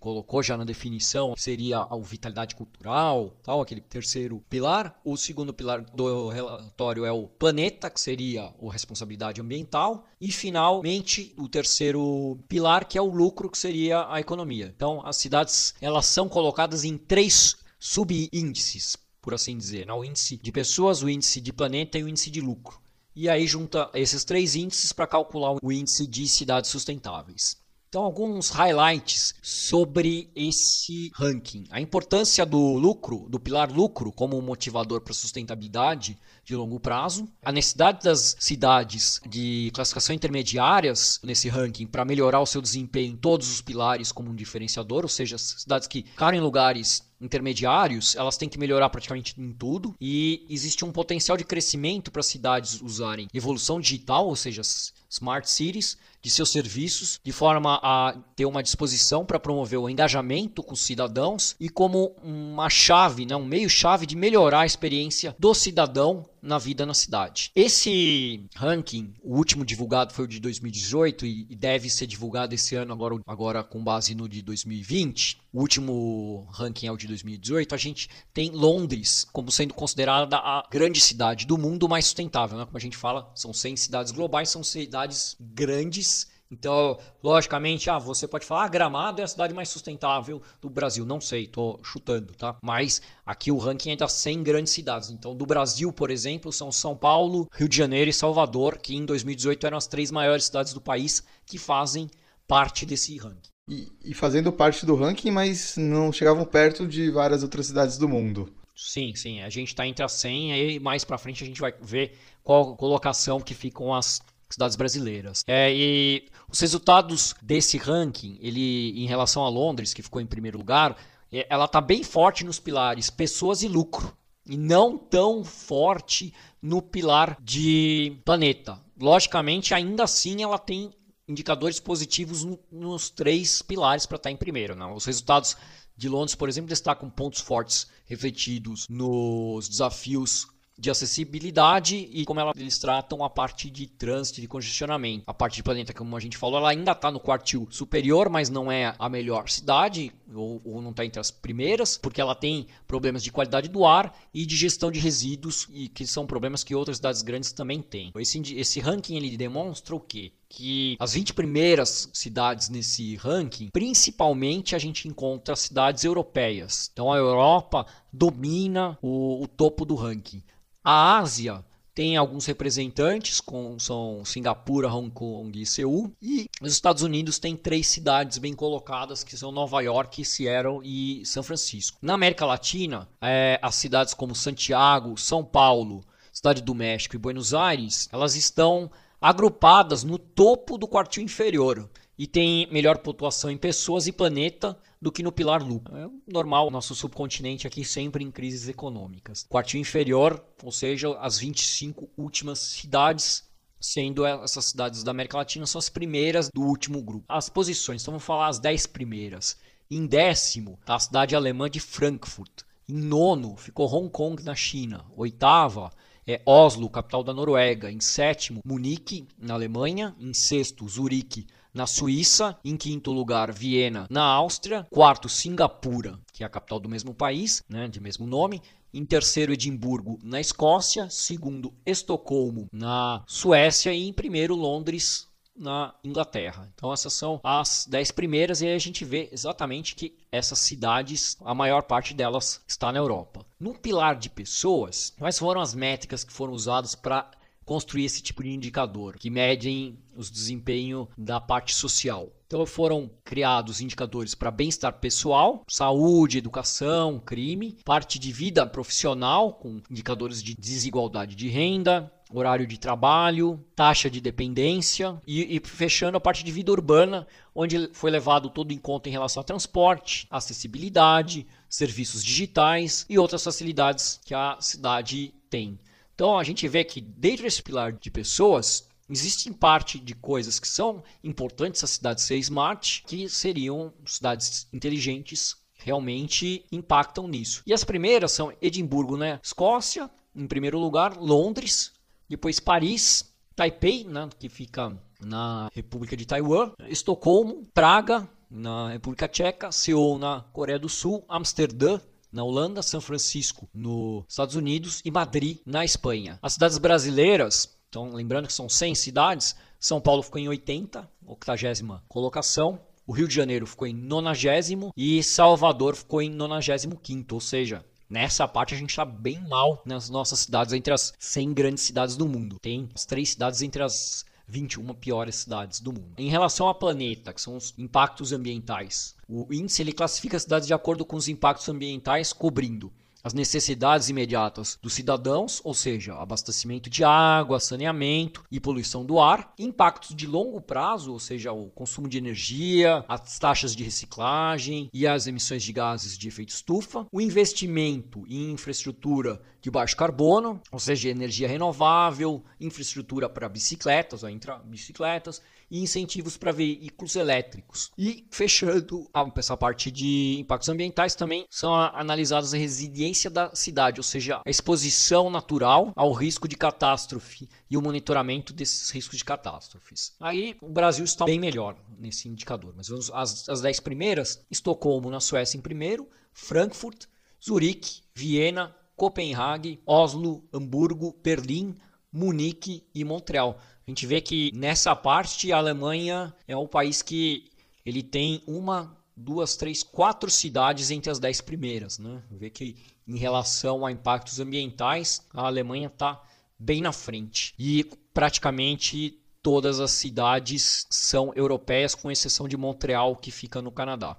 colocou 0.00 0.42
já 0.42 0.56
na 0.56 0.64
definição, 0.64 1.34
seria 1.36 1.80
a 1.80 1.98
vitalidade 1.98 2.56
cultural, 2.56 3.36
tal, 3.42 3.60
aquele 3.60 3.82
terceiro 3.82 4.42
pilar. 4.48 4.98
O 5.04 5.18
segundo 5.18 5.52
pilar 5.52 5.82
do 5.82 6.30
relatório 6.30 7.04
é 7.04 7.12
o 7.12 7.28
planeta, 7.28 7.90
que 7.90 8.00
seria 8.00 8.44
a 8.44 8.72
responsabilidade 8.72 9.38
ambiental. 9.38 10.06
E, 10.18 10.32
finalmente, 10.32 11.34
o 11.36 11.46
terceiro 11.46 12.38
pilar, 12.48 12.88
que 12.88 12.96
é 12.96 13.02
o 13.02 13.12
lucro, 13.12 13.50
que 13.50 13.58
seria 13.58 14.10
a 14.10 14.18
economia. 14.18 14.72
Então, 14.74 15.06
as 15.06 15.16
cidades 15.16 15.74
elas 15.78 16.06
são 16.06 16.26
colocadas 16.26 16.84
em 16.84 16.96
três 16.96 17.54
subíndices, 17.78 18.96
por 19.20 19.34
assim 19.34 19.58
dizer. 19.58 19.84
Né? 19.86 19.92
O 19.92 20.02
índice 20.02 20.38
de 20.38 20.50
pessoas, 20.50 21.02
o 21.02 21.10
índice 21.10 21.38
de 21.38 21.52
planeta 21.52 21.98
e 21.98 22.02
o 22.02 22.08
índice 22.08 22.30
de 22.30 22.40
lucro 22.40 22.80
e 23.18 23.28
aí 23.28 23.48
junta 23.48 23.90
esses 23.94 24.22
três 24.22 24.54
índices 24.54 24.92
para 24.92 25.04
calcular 25.04 25.56
o 25.60 25.72
índice 25.72 26.06
de 26.06 26.28
cidades 26.28 26.70
sustentáveis. 26.70 27.56
Então, 27.88 28.04
alguns 28.04 28.50
highlights 28.50 29.34
sobre 29.42 30.30
esse 30.36 31.10
ranking. 31.14 31.64
A 31.70 31.80
importância 31.80 32.46
do 32.46 32.74
lucro, 32.74 33.26
do 33.28 33.40
pilar 33.40 33.72
lucro, 33.72 34.12
como 34.12 34.40
motivador 34.40 35.00
para 35.00 35.14
sustentabilidade 35.14 36.16
de 36.44 36.54
longo 36.54 36.78
prazo. 36.78 37.26
A 37.42 37.50
necessidade 37.50 38.04
das 38.04 38.36
cidades 38.38 39.20
de 39.26 39.72
classificação 39.74 40.14
intermediárias 40.14 41.18
nesse 41.24 41.48
ranking 41.48 41.86
para 41.86 42.04
melhorar 42.04 42.40
o 42.40 42.46
seu 42.46 42.60
desempenho 42.60 43.14
em 43.14 43.16
todos 43.16 43.50
os 43.50 43.62
pilares 43.62 44.12
como 44.12 44.30
um 44.30 44.34
diferenciador, 44.34 45.02
ou 45.02 45.08
seja, 45.08 45.38
cidades 45.38 45.88
que 45.88 46.02
ficaram 46.02 46.36
em 46.36 46.42
lugares 46.42 47.02
intermediários, 47.20 48.14
elas 48.14 48.36
têm 48.36 48.48
que 48.48 48.58
melhorar 48.58 48.88
praticamente 48.90 49.34
em 49.38 49.52
tudo. 49.52 49.94
E 50.00 50.46
existe 50.48 50.84
um 50.84 50.92
potencial 50.92 51.36
de 51.36 51.44
crescimento 51.44 52.10
para 52.10 52.22
cidades 52.22 52.80
usarem 52.80 53.28
evolução 53.32 53.80
digital, 53.80 54.26
ou 54.26 54.36
seja, 54.36 54.62
smart 55.08 55.50
cities, 55.50 55.96
de 56.20 56.30
seus 56.30 56.50
serviços, 56.50 57.20
de 57.22 57.32
forma 57.32 57.78
a 57.82 58.14
ter 58.34 58.44
uma 58.44 58.62
disposição 58.62 59.24
para 59.24 59.38
promover 59.38 59.78
o 59.78 59.88
engajamento 59.88 60.62
com 60.62 60.74
os 60.74 60.80
cidadãos 60.80 61.54
e 61.60 61.68
como 61.68 62.16
uma 62.22 62.68
chave, 62.68 63.24
né, 63.24 63.36
um 63.36 63.44
meio-chave 63.44 64.04
de 64.04 64.16
melhorar 64.16 64.60
a 64.60 64.66
experiência 64.66 65.34
do 65.38 65.54
cidadão 65.54 66.28
na 66.40 66.58
vida 66.58 66.86
na 66.86 66.94
cidade. 66.94 67.50
Esse 67.54 68.44
ranking, 68.54 69.12
o 69.22 69.36
último 69.36 69.64
divulgado 69.64 70.12
foi 70.12 70.24
o 70.24 70.28
de 70.28 70.38
2018 70.38 71.26
e 71.26 71.44
deve 71.56 71.90
ser 71.90 72.06
divulgado 72.06 72.54
esse 72.54 72.76
ano 72.76 72.92
agora, 72.92 73.16
agora 73.26 73.64
com 73.64 73.82
base 73.82 74.14
no 74.14 74.28
de 74.28 74.40
2020. 74.42 75.38
O 75.52 75.60
último 75.60 76.46
ranking 76.50 76.86
é 76.86 76.92
o 76.92 76.96
de 76.96 77.08
2018. 77.08 77.74
A 77.74 77.78
gente 77.78 78.08
tem 78.32 78.50
Londres 78.50 79.26
como 79.32 79.50
sendo 79.50 79.74
considerada 79.74 80.36
a 80.36 80.64
grande 80.70 81.00
cidade 81.00 81.46
do 81.46 81.58
mundo 81.58 81.88
mais 81.88 82.04
sustentável, 82.04 82.56
né? 82.56 82.64
Como 82.64 82.76
a 82.76 82.80
gente 82.80 82.96
fala, 82.96 83.30
são 83.34 83.52
100 83.52 83.76
cidades 83.76 84.12
globais, 84.12 84.48
são 84.48 84.62
cidades 84.62 84.97
grandes 85.40 86.26
então, 86.50 86.98
logicamente, 87.22 87.90
ah, 87.90 87.98
você 87.98 88.26
pode 88.26 88.46
falar, 88.46 88.64
ah, 88.64 88.68
Gramado 88.68 89.20
é 89.20 89.24
a 89.24 89.28
cidade 89.28 89.52
mais 89.52 89.68
sustentável 89.68 90.40
do 90.60 90.70
Brasil. 90.70 91.04
Não 91.04 91.20
sei, 91.20 91.46
tô 91.46 91.78
chutando, 91.82 92.32
tá? 92.34 92.56
Mas 92.62 93.02
aqui 93.24 93.52
o 93.52 93.58
ranking 93.58 93.90
é 93.90 93.96
das 93.96 94.12
100 94.12 94.42
grandes 94.42 94.72
cidades. 94.72 95.10
Então, 95.10 95.36
do 95.36 95.44
Brasil, 95.44 95.92
por 95.92 96.10
exemplo, 96.10 96.50
são 96.50 96.72
São 96.72 96.96
Paulo, 96.96 97.46
Rio 97.52 97.68
de 97.68 97.76
Janeiro 97.76 98.08
e 98.08 98.14
Salvador, 98.14 98.78
que 98.78 98.96
em 98.96 99.04
2018 99.04 99.66
eram 99.66 99.76
as 99.76 99.86
três 99.86 100.10
maiores 100.10 100.44
cidades 100.44 100.72
do 100.72 100.80
país 100.80 101.22
que 101.44 101.58
fazem 101.58 102.08
parte 102.46 102.86
desse 102.86 103.16
ranking. 103.18 103.50
E, 103.68 103.92
e 104.02 104.14
fazendo 104.14 104.50
parte 104.50 104.86
do 104.86 104.96
ranking, 104.96 105.30
mas 105.30 105.76
não 105.76 106.10
chegavam 106.10 106.46
perto 106.46 106.86
de 106.86 107.10
várias 107.10 107.42
outras 107.42 107.66
cidades 107.66 107.98
do 107.98 108.08
mundo. 108.08 108.50
Sim, 108.74 109.14
sim. 109.14 109.42
A 109.42 109.50
gente 109.50 109.68
está 109.68 109.86
entre 109.86 110.02
as 110.02 110.12
100 110.12 110.76
e 110.76 110.80
mais 110.80 111.04
para 111.04 111.18
frente 111.18 111.44
a 111.44 111.46
gente 111.46 111.60
vai 111.60 111.74
ver 111.82 112.16
qual 112.42 112.74
colocação 112.76 113.38
que 113.38 113.52
ficam 113.52 113.92
as 113.92 114.22
cidades 114.50 114.76
brasileiras. 114.76 115.44
É, 115.46 115.72
e 115.74 116.28
os 116.50 116.58
resultados 116.60 117.34
desse 117.42 117.76
ranking, 117.76 118.38
ele 118.40 119.02
em 119.02 119.06
relação 119.06 119.44
a 119.44 119.48
Londres, 119.48 119.92
que 119.92 120.02
ficou 120.02 120.20
em 120.20 120.26
primeiro 120.26 120.58
lugar, 120.58 120.96
é, 121.32 121.46
ela 121.50 121.66
está 121.66 121.80
bem 121.80 122.02
forte 122.02 122.44
nos 122.44 122.58
pilares 122.58 123.10
pessoas 123.10 123.62
e 123.62 123.68
lucro. 123.68 124.16
E 124.46 124.56
não 124.56 124.96
tão 124.96 125.44
forte 125.44 126.32
no 126.62 126.80
pilar 126.80 127.36
de 127.42 128.16
planeta. 128.24 128.80
Logicamente, 128.98 129.74
ainda 129.74 130.04
assim, 130.04 130.42
ela 130.42 130.58
tem 130.58 130.90
indicadores 131.28 131.78
positivos 131.78 132.44
no, 132.44 132.58
nos 132.72 133.10
três 133.10 133.60
pilares 133.60 134.06
para 134.06 134.16
estar 134.16 134.30
tá 134.30 134.32
em 134.32 134.36
primeiro. 134.36 134.74
Né? 134.74 134.86
Os 134.86 135.04
resultados 135.04 135.54
de 135.94 136.08
Londres, 136.08 136.34
por 136.34 136.48
exemplo, 136.48 136.68
destacam 136.68 137.10
pontos 137.10 137.40
fortes 137.40 137.88
refletidos 138.06 138.86
nos 138.88 139.68
desafios 139.68 140.46
de 140.78 140.90
acessibilidade 140.90 142.08
e 142.12 142.24
como 142.24 142.38
ela, 142.38 142.52
eles 142.56 142.78
tratam 142.78 143.24
a 143.24 143.28
parte 143.28 143.68
de 143.68 143.86
trânsito 143.86 144.40
de 144.40 144.46
congestionamento. 144.46 145.24
A 145.26 145.34
parte 145.34 145.56
de 145.56 145.62
planeta, 145.62 145.92
como 145.92 146.16
a 146.16 146.20
gente 146.20 146.36
falou, 146.36 146.58
ela 146.58 146.70
ainda 146.70 146.92
está 146.92 147.10
no 147.10 147.18
quartil 147.18 147.66
superior, 147.70 148.28
mas 148.28 148.48
não 148.48 148.70
é 148.70 148.94
a 148.98 149.08
melhor 149.08 149.48
cidade. 149.48 150.12
ou, 150.32 150.60
ou 150.64 150.80
não 150.80 150.90
está 150.90 151.04
entre 151.04 151.18
as 151.18 151.30
primeiras, 151.30 151.98
porque 151.98 152.20
ela 152.20 152.34
tem 152.34 152.66
problemas 152.86 153.22
de 153.24 153.32
qualidade 153.32 153.68
do 153.68 153.84
ar 153.84 154.16
e 154.32 154.46
de 154.46 154.56
gestão 154.56 154.90
de 154.90 155.00
resíduos, 155.00 155.66
e 155.72 155.88
que 155.88 156.06
são 156.06 156.26
problemas 156.26 156.62
que 156.62 156.74
outras 156.74 156.98
cidades 156.98 157.22
grandes 157.22 157.50
também 157.50 157.82
têm. 157.82 158.12
Esse, 158.16 158.38
esse 158.54 158.80
ranking 158.80 159.16
ele 159.16 159.36
demonstra 159.36 159.96
o 159.96 160.00
quê? 160.00 160.32
que 160.48 160.96
as 160.98 161.12
20 161.12 161.34
primeiras 161.34 162.08
cidades 162.12 162.70
nesse 162.70 163.16
ranking, 163.16 163.68
principalmente 163.68 164.74
a 164.74 164.78
gente 164.78 165.06
encontra 165.06 165.54
cidades 165.54 166.04
europeias. 166.04 166.88
Então 166.90 167.12
a 167.12 167.18
Europa 167.18 167.86
domina 168.10 168.98
o, 169.02 169.42
o 169.42 169.46
topo 169.46 169.84
do 169.84 169.94
ranking. 169.94 170.42
A 170.84 171.18
Ásia 171.18 171.64
tem 171.94 172.16
alguns 172.16 172.46
representantes, 172.46 173.40
como 173.40 173.80
são 173.80 174.24
Singapura, 174.24 174.88
Hong 174.88 175.10
Kong 175.10 175.60
e 175.60 175.66
Seul. 175.66 176.12
E 176.22 176.46
os 176.62 176.72
Estados 176.72 177.02
Unidos 177.02 177.40
tem 177.40 177.56
três 177.56 177.88
cidades 177.88 178.38
bem 178.38 178.54
colocadas, 178.54 179.24
que 179.24 179.36
são 179.36 179.50
Nova 179.50 179.80
York, 179.80 180.24
Seattle 180.24 180.80
e 180.84 181.26
São 181.26 181.42
Francisco. 181.42 181.98
Na 182.00 182.14
América 182.14 182.46
Latina, 182.46 183.08
é, 183.20 183.58
as 183.60 183.74
cidades 183.74 184.14
como 184.14 184.32
Santiago, 184.32 185.18
São 185.18 185.44
Paulo, 185.44 186.04
Cidade 186.32 186.62
do 186.62 186.72
México 186.72 187.16
e 187.16 187.18
Buenos 187.18 187.52
Aires, 187.52 188.08
elas 188.12 188.36
estão 188.36 188.88
agrupadas 189.20 190.04
no 190.04 190.18
topo 190.18 190.78
do 190.78 190.86
quartil 190.86 191.24
inferior 191.24 191.90
e 192.18 192.26
tem 192.26 192.66
melhor 192.72 192.98
pontuação 192.98 193.50
em 193.50 193.56
pessoas 193.56 194.06
e 194.06 194.12
planeta 194.12 194.76
do 195.00 195.12
que 195.12 195.22
no 195.22 195.30
pilar 195.30 195.62
lucro. 195.62 195.96
É 195.96 196.08
normal, 196.26 196.70
nosso 196.70 196.94
subcontinente 196.94 197.66
aqui 197.66 197.84
sempre 197.84 198.24
em 198.24 198.30
crises 198.30 198.68
econômicas. 198.68 199.46
Quartil 199.48 199.80
inferior, 199.80 200.44
ou 200.62 200.72
seja, 200.72 201.16
as 201.20 201.38
25 201.38 202.10
últimas 202.16 202.58
cidades 202.58 203.46
sendo 203.80 204.26
essas 204.26 204.64
cidades 204.64 205.04
da 205.04 205.12
América 205.12 205.36
Latina 205.36 205.64
são 205.64 205.78
as 205.78 205.88
primeiras 205.88 206.50
do 206.52 206.62
último 206.62 207.00
grupo. 207.00 207.24
As 207.28 207.48
posições, 207.48 208.02
então 208.02 208.12
vamos 208.12 208.24
falar 208.24 208.48
as 208.48 208.58
10 208.58 208.88
primeiras. 208.88 209.56
Em 209.88 210.04
décimo 210.04 210.76
está 210.80 210.96
a 210.96 211.00
cidade 211.00 211.36
alemã 211.36 211.70
de 211.70 211.78
Frankfurt. 211.78 212.62
Em 212.88 212.96
nono 212.96 213.56
ficou 213.56 213.86
Hong 213.86 214.10
Kong 214.10 214.42
na 214.42 214.54
China. 214.54 215.04
Oitava 215.16 215.92
é 216.26 216.42
Oslo, 216.44 216.90
capital 216.90 217.22
da 217.22 217.32
Noruega. 217.32 217.90
Em 217.90 218.00
sétimo, 218.00 218.60
Munique, 218.64 219.26
na 219.38 219.54
Alemanha. 219.54 220.14
Em 220.20 220.34
sexto, 220.34 220.86
Zurique, 220.88 221.46
na 221.78 221.86
Suíça, 221.86 222.58
em 222.64 222.76
quinto 222.76 223.12
lugar, 223.12 223.52
Viena, 223.52 224.08
na 224.10 224.24
Áustria, 224.24 224.84
quarto, 224.90 225.28
Singapura, 225.28 226.18
que 226.32 226.42
é 226.42 226.46
a 226.46 226.50
capital 226.50 226.80
do 226.80 226.88
mesmo 226.88 227.14
país, 227.14 227.62
né, 227.68 227.86
de 227.86 228.00
mesmo 228.00 228.26
nome, 228.26 228.60
em 228.92 229.04
terceiro, 229.04 229.52
Edimburgo, 229.52 230.18
na 230.24 230.40
Escócia, 230.40 231.08
segundo, 231.08 231.72
Estocolmo, 231.86 232.68
na 232.72 233.22
Suécia. 233.28 233.92
E 233.92 234.08
em 234.08 234.12
primeiro, 234.12 234.56
Londres, 234.56 235.28
na 235.54 235.94
Inglaterra. 236.02 236.68
Então 236.74 236.92
essas 236.92 237.12
são 237.12 237.38
as 237.44 237.86
dez 237.88 238.10
primeiras. 238.10 238.60
E 238.60 238.66
aí 238.66 238.74
a 238.74 238.78
gente 238.78 239.04
vê 239.04 239.28
exatamente 239.30 239.94
que 239.94 240.16
essas 240.32 240.58
cidades, 240.60 241.36
a 241.44 241.54
maior 241.54 241.82
parte 241.82 242.14
delas 242.14 242.62
está 242.66 242.90
na 242.90 242.98
Europa. 242.98 243.44
No 243.60 243.74
pilar 243.74 244.16
de 244.16 244.30
pessoas, 244.30 245.12
quais 245.18 245.38
foram 245.38 245.60
as 245.60 245.74
métricas 245.74 246.24
que 246.24 246.32
foram 246.32 246.54
usadas 246.54 246.94
para 246.94 247.30
construir 247.68 248.06
esse 248.06 248.22
tipo 248.22 248.42
de 248.42 248.48
indicador, 248.48 249.18
que 249.18 249.28
medem 249.28 249.98
os 250.16 250.30
desempenho 250.30 251.06
da 251.18 251.38
parte 251.38 251.74
social. 251.74 252.32
Então 252.46 252.64
foram 252.64 253.10
criados 253.22 253.82
indicadores 253.82 254.34
para 254.34 254.50
bem-estar 254.50 254.94
pessoal, 254.94 255.66
saúde, 255.68 256.38
educação, 256.38 257.20
crime, 257.20 257.76
parte 257.84 258.18
de 258.18 258.32
vida 258.32 258.66
profissional, 258.66 259.52
com 259.52 259.82
indicadores 259.90 260.42
de 260.42 260.54
desigualdade 260.54 261.36
de 261.36 261.46
renda, 261.48 262.10
horário 262.32 262.66
de 262.66 262.80
trabalho, 262.80 263.62
taxa 263.76 264.08
de 264.08 264.18
dependência 264.18 265.20
e, 265.26 265.56
e, 265.56 265.60
fechando 265.60 266.16
a 266.16 266.20
parte 266.20 266.42
de 266.42 266.50
vida 266.50 266.72
urbana, 266.72 267.26
onde 267.54 267.90
foi 267.92 268.10
levado 268.10 268.48
todo 268.48 268.72
em 268.72 268.78
conta 268.78 269.10
em 269.10 269.12
relação 269.12 269.42
a 269.42 269.44
transporte, 269.44 270.26
acessibilidade, 270.30 271.46
serviços 271.68 272.24
digitais 272.24 273.04
e 273.10 273.18
outras 273.18 273.44
facilidades 273.44 274.18
que 274.24 274.32
a 274.32 274.56
cidade 274.58 275.34
tem. 275.50 275.78
Então 276.18 276.36
a 276.36 276.42
gente 276.42 276.66
vê 276.66 276.82
que 276.82 277.00
dentro 277.00 277.44
desse 277.44 277.62
pilar 277.62 277.92
de 277.92 278.10
pessoas 278.10 278.88
existem 279.08 279.52
parte 279.52 280.00
de 280.00 280.16
coisas 280.16 280.58
que 280.58 280.66
são 280.66 281.00
importantes 281.22 281.84
a 281.84 281.86
cidade 281.86 282.20
ser 282.22 282.36
smart, 282.38 283.04
que 283.06 283.28
seriam 283.28 283.92
cidades 284.04 284.66
inteligentes 284.72 285.54
realmente 285.76 286.64
impactam 286.72 287.28
nisso. 287.28 287.62
E 287.64 287.72
as 287.72 287.84
primeiras 287.84 288.32
são 288.32 288.52
Edimburgo, 288.60 289.16
né? 289.16 289.38
Escócia, 289.40 290.10
em 290.34 290.48
primeiro 290.48 290.76
lugar, 290.80 291.16
Londres, 291.16 291.92
depois 292.28 292.58
Paris, 292.58 293.32
Taipei, 293.54 294.02
né, 294.02 294.28
que 294.40 294.48
fica 294.48 295.00
na 295.20 295.70
República 295.72 296.16
de 296.16 296.26
Taiwan, 296.26 296.72
Estocolmo, 296.88 297.62
Praga, 297.72 298.28
na 298.50 298.90
República 298.90 299.28
Tcheca, 299.28 299.70
Seul, 299.70 300.18
na 300.18 300.40
Coreia 300.52 300.80
do 300.80 300.88
Sul, 300.88 301.24
Amsterdã, 301.28 302.00
na 302.32 302.44
Holanda, 302.44 302.82
São 302.82 303.00
Francisco, 303.00 303.68
nos 303.72 304.24
Estados 304.28 304.54
Unidos 304.54 305.00
e 305.04 305.10
Madrid, 305.10 305.58
na 305.64 305.84
Espanha. 305.84 306.38
As 306.42 306.54
cidades 306.54 306.78
brasileiras, 306.78 307.76
então 307.88 308.12
lembrando 308.12 308.46
que 308.46 308.52
são 308.52 308.68
100 308.68 308.94
cidades, 308.94 309.56
São 309.78 310.00
Paulo 310.00 310.22
ficou 310.22 310.40
em 310.40 310.48
80, 310.48 311.08
80 311.26 312.02
colocação. 312.08 312.80
O 313.06 313.12
Rio 313.12 313.28
de 313.28 313.34
Janeiro 313.34 313.66
ficou 313.66 313.86
em 313.86 313.94
90 313.94 314.92
e 314.96 315.22
Salvador 315.22 315.96
ficou 315.96 316.20
em 316.20 316.30
95, 316.30 317.34
ou 317.34 317.40
seja, 317.40 317.84
Nessa 318.10 318.48
parte 318.48 318.74
a 318.74 318.78
gente 318.78 318.88
está 318.88 319.04
bem 319.04 319.38
mal 319.46 319.82
nas 319.84 320.08
nossas 320.08 320.38
cidades, 320.40 320.72
entre 320.72 320.94
as 320.94 321.12
100 321.18 321.52
grandes 321.52 321.84
cidades 321.84 322.16
do 322.16 322.26
mundo. 322.26 322.58
Tem 322.58 322.88
as 322.94 323.04
três 323.04 323.30
cidades 323.30 323.60
entre 323.60 323.82
as 323.82 324.24
21 324.48 324.94
piores 324.94 325.36
cidades 325.36 325.78
do 325.78 325.92
mundo. 325.92 326.14
Em 326.16 326.30
relação 326.30 326.66
ao 326.66 326.74
planeta, 326.74 327.34
que 327.34 327.40
são 327.40 327.54
os 327.54 327.74
impactos 327.76 328.32
ambientais, 328.32 329.14
o 329.28 329.46
índice 329.52 329.82
ele 329.82 329.92
classifica 329.92 330.36
as 330.36 330.44
cidades 330.44 330.66
de 330.66 330.74
acordo 330.74 331.04
com 331.04 331.16
os 331.16 331.28
impactos 331.28 331.68
ambientais, 331.68 332.32
cobrindo 332.32 332.90
as 333.22 333.34
necessidades 333.34 334.08
imediatas 334.08 334.78
dos 334.80 334.94
cidadãos, 334.94 335.60
ou 335.64 335.74
seja, 335.74 336.14
abastecimento 336.14 336.88
de 336.88 337.02
água, 337.04 337.60
saneamento 337.60 338.44
e 338.50 338.60
poluição 338.60 339.04
do 339.04 339.20
ar, 339.20 339.52
impactos 339.58 340.14
de 340.14 340.26
longo 340.26 340.60
prazo, 340.60 341.12
ou 341.12 341.18
seja, 341.18 341.52
o 341.52 341.68
consumo 341.70 342.08
de 342.08 342.16
energia, 342.16 343.04
as 343.08 343.38
taxas 343.38 343.74
de 343.74 343.82
reciclagem 343.82 344.88
e 344.92 345.06
as 345.06 345.26
emissões 345.26 345.62
de 345.62 345.72
gases 345.72 346.16
de 346.16 346.28
efeito 346.28 346.50
estufa, 346.50 347.06
o 347.10 347.20
investimento 347.20 348.24
em 348.28 348.52
infraestrutura 348.52 349.40
de 349.60 349.70
baixo 349.70 349.96
carbono, 349.96 350.60
ou 350.70 350.78
seja, 350.78 351.08
energia 351.08 351.48
renovável, 351.48 352.44
infraestrutura 352.60 353.28
para 353.28 353.48
bicicletas, 353.48 354.22
ou 354.22 354.30
intra 354.30 354.58
bicicletas, 354.58 355.42
e 355.70 355.80
incentivos 355.80 356.36
para 356.36 356.52
veículos 356.52 357.16
elétricos. 357.16 357.90
E 357.96 358.26
fechando 358.30 359.08
essa 359.36 359.56
parte 359.56 359.90
de 359.90 360.36
impactos 360.38 360.68
ambientais 360.68 361.14
também 361.14 361.46
são 361.50 361.74
analisadas 361.74 362.54
a 362.54 362.56
resiliência 362.56 363.30
da 363.30 363.54
cidade, 363.54 364.00
ou 364.00 364.04
seja, 364.04 364.40
a 364.44 364.50
exposição 364.50 365.30
natural 365.30 365.92
ao 365.94 366.12
risco 366.12 366.48
de 366.48 366.56
catástrofe 366.56 367.48
e 367.70 367.76
o 367.76 367.82
monitoramento 367.82 368.52
desses 368.52 368.90
riscos 368.90 369.18
de 369.18 369.24
catástrofes. 369.24 370.14
Aí 370.20 370.56
o 370.60 370.68
Brasil 370.68 371.04
está 371.04 371.24
bem 371.24 371.38
melhor 371.38 371.76
nesse 371.98 372.28
indicador, 372.28 372.72
mas 372.76 372.88
vamos 372.88 373.10
as, 373.12 373.48
as 373.48 373.60
10 373.60 373.80
primeiras, 373.80 374.44
Estocolmo 374.50 375.10
na 375.10 375.20
Suécia 375.20 375.58
em 375.58 375.60
primeiro, 375.60 376.08
Frankfurt, 376.32 377.06
Zurique, 377.44 378.02
Viena, 378.14 378.74
Copenhague, 378.96 379.80
Oslo, 379.86 380.44
Hamburgo, 380.52 381.16
Berlim, 381.22 381.76
Munique 382.12 382.84
e 382.94 383.04
Montreal. 383.04 383.58
A 383.86 383.90
gente 383.90 384.06
vê 384.06 384.20
que 384.20 384.52
nessa 384.54 384.94
parte 384.94 385.52
a 385.52 385.58
Alemanha 385.58 386.34
é 386.46 386.56
o 386.56 386.68
país 386.68 387.02
que 387.02 387.50
ele 387.84 388.02
tem 388.02 388.42
uma, 388.46 388.96
duas, 389.16 389.56
três, 389.56 389.82
quatro 389.82 390.30
cidades 390.30 390.90
entre 390.90 391.10
as 391.10 391.18
dez 391.18 391.40
primeiras. 391.40 391.98
Né? 391.98 392.22
Vê 392.30 392.50
que 392.50 392.76
em 393.06 393.16
relação 393.16 393.86
a 393.86 393.90
impactos 393.90 394.40
ambientais, 394.40 395.22
a 395.32 395.46
Alemanha 395.46 395.86
está 395.86 396.22
bem 396.58 396.82
na 396.82 396.92
frente. 396.92 397.54
E 397.58 397.84
praticamente 398.12 399.18
todas 399.42 399.80
as 399.80 399.92
cidades 399.92 400.86
são 400.90 401.32
europeias, 401.34 401.94
com 401.94 402.10
exceção 402.10 402.46
de 402.46 402.56
Montreal, 402.56 403.16
que 403.16 403.30
fica 403.30 403.62
no 403.62 403.72
Canadá. 403.72 404.16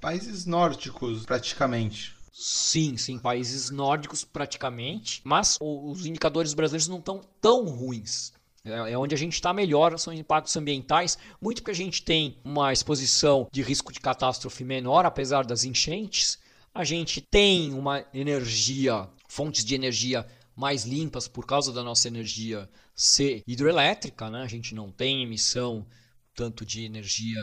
Países 0.00 0.44
nórdicos, 0.44 1.24
praticamente. 1.24 2.13
Sim, 2.36 2.96
sim, 2.96 3.16
países 3.16 3.70
nórdicos 3.70 4.24
praticamente, 4.24 5.20
mas 5.22 5.56
os 5.60 6.04
indicadores 6.04 6.52
brasileiros 6.52 6.88
não 6.88 6.98
estão 6.98 7.20
tão 7.40 7.64
ruins. 7.66 8.32
É, 8.64 8.92
é 8.92 8.98
onde 8.98 9.14
a 9.14 9.18
gente 9.18 9.34
está 9.34 9.52
melhor, 9.52 9.96
são 10.00 10.12
impactos 10.12 10.56
ambientais, 10.56 11.16
muito 11.40 11.62
porque 11.62 11.70
a 11.70 11.74
gente 11.74 12.02
tem 12.02 12.36
uma 12.42 12.72
exposição 12.72 13.46
de 13.52 13.62
risco 13.62 13.92
de 13.92 14.00
catástrofe 14.00 14.64
menor, 14.64 15.06
apesar 15.06 15.44
das 15.44 15.62
enchentes. 15.62 16.36
A 16.74 16.82
gente 16.82 17.20
tem 17.20 17.72
uma 17.72 18.04
energia, 18.12 19.08
fontes 19.28 19.64
de 19.64 19.76
energia 19.76 20.26
mais 20.56 20.84
limpas 20.84 21.28
por 21.28 21.46
causa 21.46 21.72
da 21.72 21.84
nossa 21.84 22.08
energia 22.08 22.68
ser 22.96 23.44
hidroelétrica, 23.46 24.28
né? 24.28 24.42
A 24.42 24.48
gente 24.48 24.74
não 24.74 24.90
tem 24.90 25.22
emissão 25.22 25.86
tanto 26.34 26.64
de 26.64 26.84
energia 26.84 27.40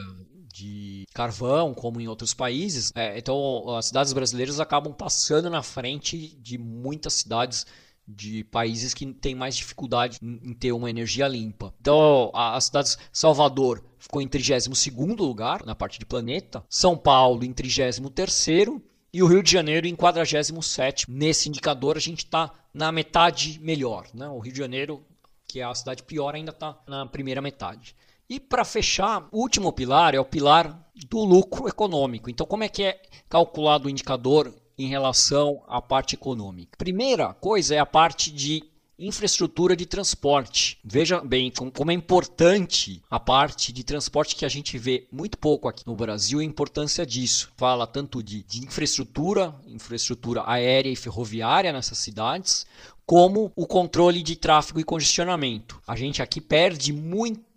de 0.53 1.05
carvão 1.13 1.73
como 1.73 2.01
em 2.01 2.07
outros 2.07 2.33
países. 2.33 2.91
É, 2.95 3.17
então, 3.17 3.75
as 3.75 3.85
cidades 3.85 4.13
brasileiras 4.13 4.59
acabam 4.59 4.93
passando 4.93 5.49
na 5.49 5.63
frente 5.63 6.35
de 6.37 6.57
muitas 6.57 7.13
cidades 7.13 7.65
de 8.07 8.43
países 8.45 8.93
que 8.93 9.05
têm 9.13 9.35
mais 9.35 9.55
dificuldade 9.55 10.17
em 10.21 10.53
ter 10.53 10.71
uma 10.71 10.89
energia 10.89 11.27
limpa. 11.27 11.73
Então, 11.79 12.31
a, 12.33 12.55
a 12.55 12.61
cidade 12.61 12.89
de 12.89 12.97
Salvador 13.13 13.83
ficou 13.97 14.21
em 14.21 14.27
32º 14.27 15.17
lugar 15.19 15.65
na 15.65 15.75
parte 15.75 15.99
de 15.99 16.05
planeta, 16.05 16.63
São 16.69 16.97
Paulo 16.97 17.43
em 17.43 17.53
33º 17.53 18.81
e 19.13 19.21
o 19.21 19.27
Rio 19.27 19.43
de 19.43 19.51
Janeiro 19.51 19.87
em 19.87 19.95
47º. 19.95 21.05
Nesse 21.07 21.49
indicador 21.49 21.97
a 21.97 21.99
gente 21.99 22.25
está 22.25 22.51
na 22.73 22.91
metade 22.91 23.59
melhor. 23.61 24.07
Né? 24.13 24.27
O 24.27 24.39
Rio 24.39 24.53
de 24.53 24.59
Janeiro, 24.59 25.05
que 25.47 25.59
é 25.59 25.63
a 25.63 25.75
cidade 25.75 26.03
pior, 26.03 26.35
ainda 26.35 26.51
está 26.51 26.77
na 26.87 27.05
primeira 27.05 27.41
metade. 27.41 27.95
E 28.31 28.39
para 28.39 28.63
fechar, 28.63 29.27
o 29.29 29.41
último 29.41 29.73
pilar 29.73 30.15
é 30.15 30.19
o 30.21 30.23
pilar 30.23 30.89
do 31.09 31.19
lucro 31.19 31.67
econômico. 31.67 32.29
Então, 32.29 32.47
como 32.47 32.63
é 32.63 32.69
que 32.69 32.81
é 32.81 33.01
calculado 33.27 33.87
o 33.87 33.89
indicador 33.89 34.55
em 34.77 34.87
relação 34.87 35.61
à 35.67 35.81
parte 35.81 36.15
econômica? 36.15 36.77
Primeira 36.77 37.33
coisa 37.33 37.75
é 37.75 37.79
a 37.79 37.85
parte 37.85 38.31
de 38.31 38.63
infraestrutura 38.97 39.75
de 39.75 39.85
transporte. 39.85 40.79
Veja 40.81 41.19
bem 41.19 41.51
como 41.73 41.91
é 41.91 41.93
importante 41.93 43.03
a 43.11 43.19
parte 43.19 43.73
de 43.73 43.83
transporte 43.83 44.37
que 44.37 44.45
a 44.45 44.49
gente 44.49 44.77
vê 44.77 45.05
muito 45.11 45.37
pouco 45.37 45.67
aqui 45.67 45.85
no 45.85 45.93
Brasil, 45.93 46.39
a 46.39 46.43
importância 46.45 47.05
disso. 47.05 47.51
Fala 47.57 47.85
tanto 47.85 48.23
de, 48.23 48.43
de 48.43 48.63
infraestrutura, 48.63 49.53
infraestrutura 49.67 50.43
aérea 50.45 50.89
e 50.89 50.95
ferroviária 50.95 51.73
nessas 51.73 51.97
cidades, 51.97 52.65
como 53.05 53.51
o 53.57 53.67
controle 53.67 54.23
de 54.23 54.37
tráfego 54.37 54.79
e 54.79 54.85
congestionamento. 54.85 55.81
A 55.85 55.97
gente 55.97 56.21
aqui 56.21 56.39
perde 56.39 56.93
muito 56.93 57.50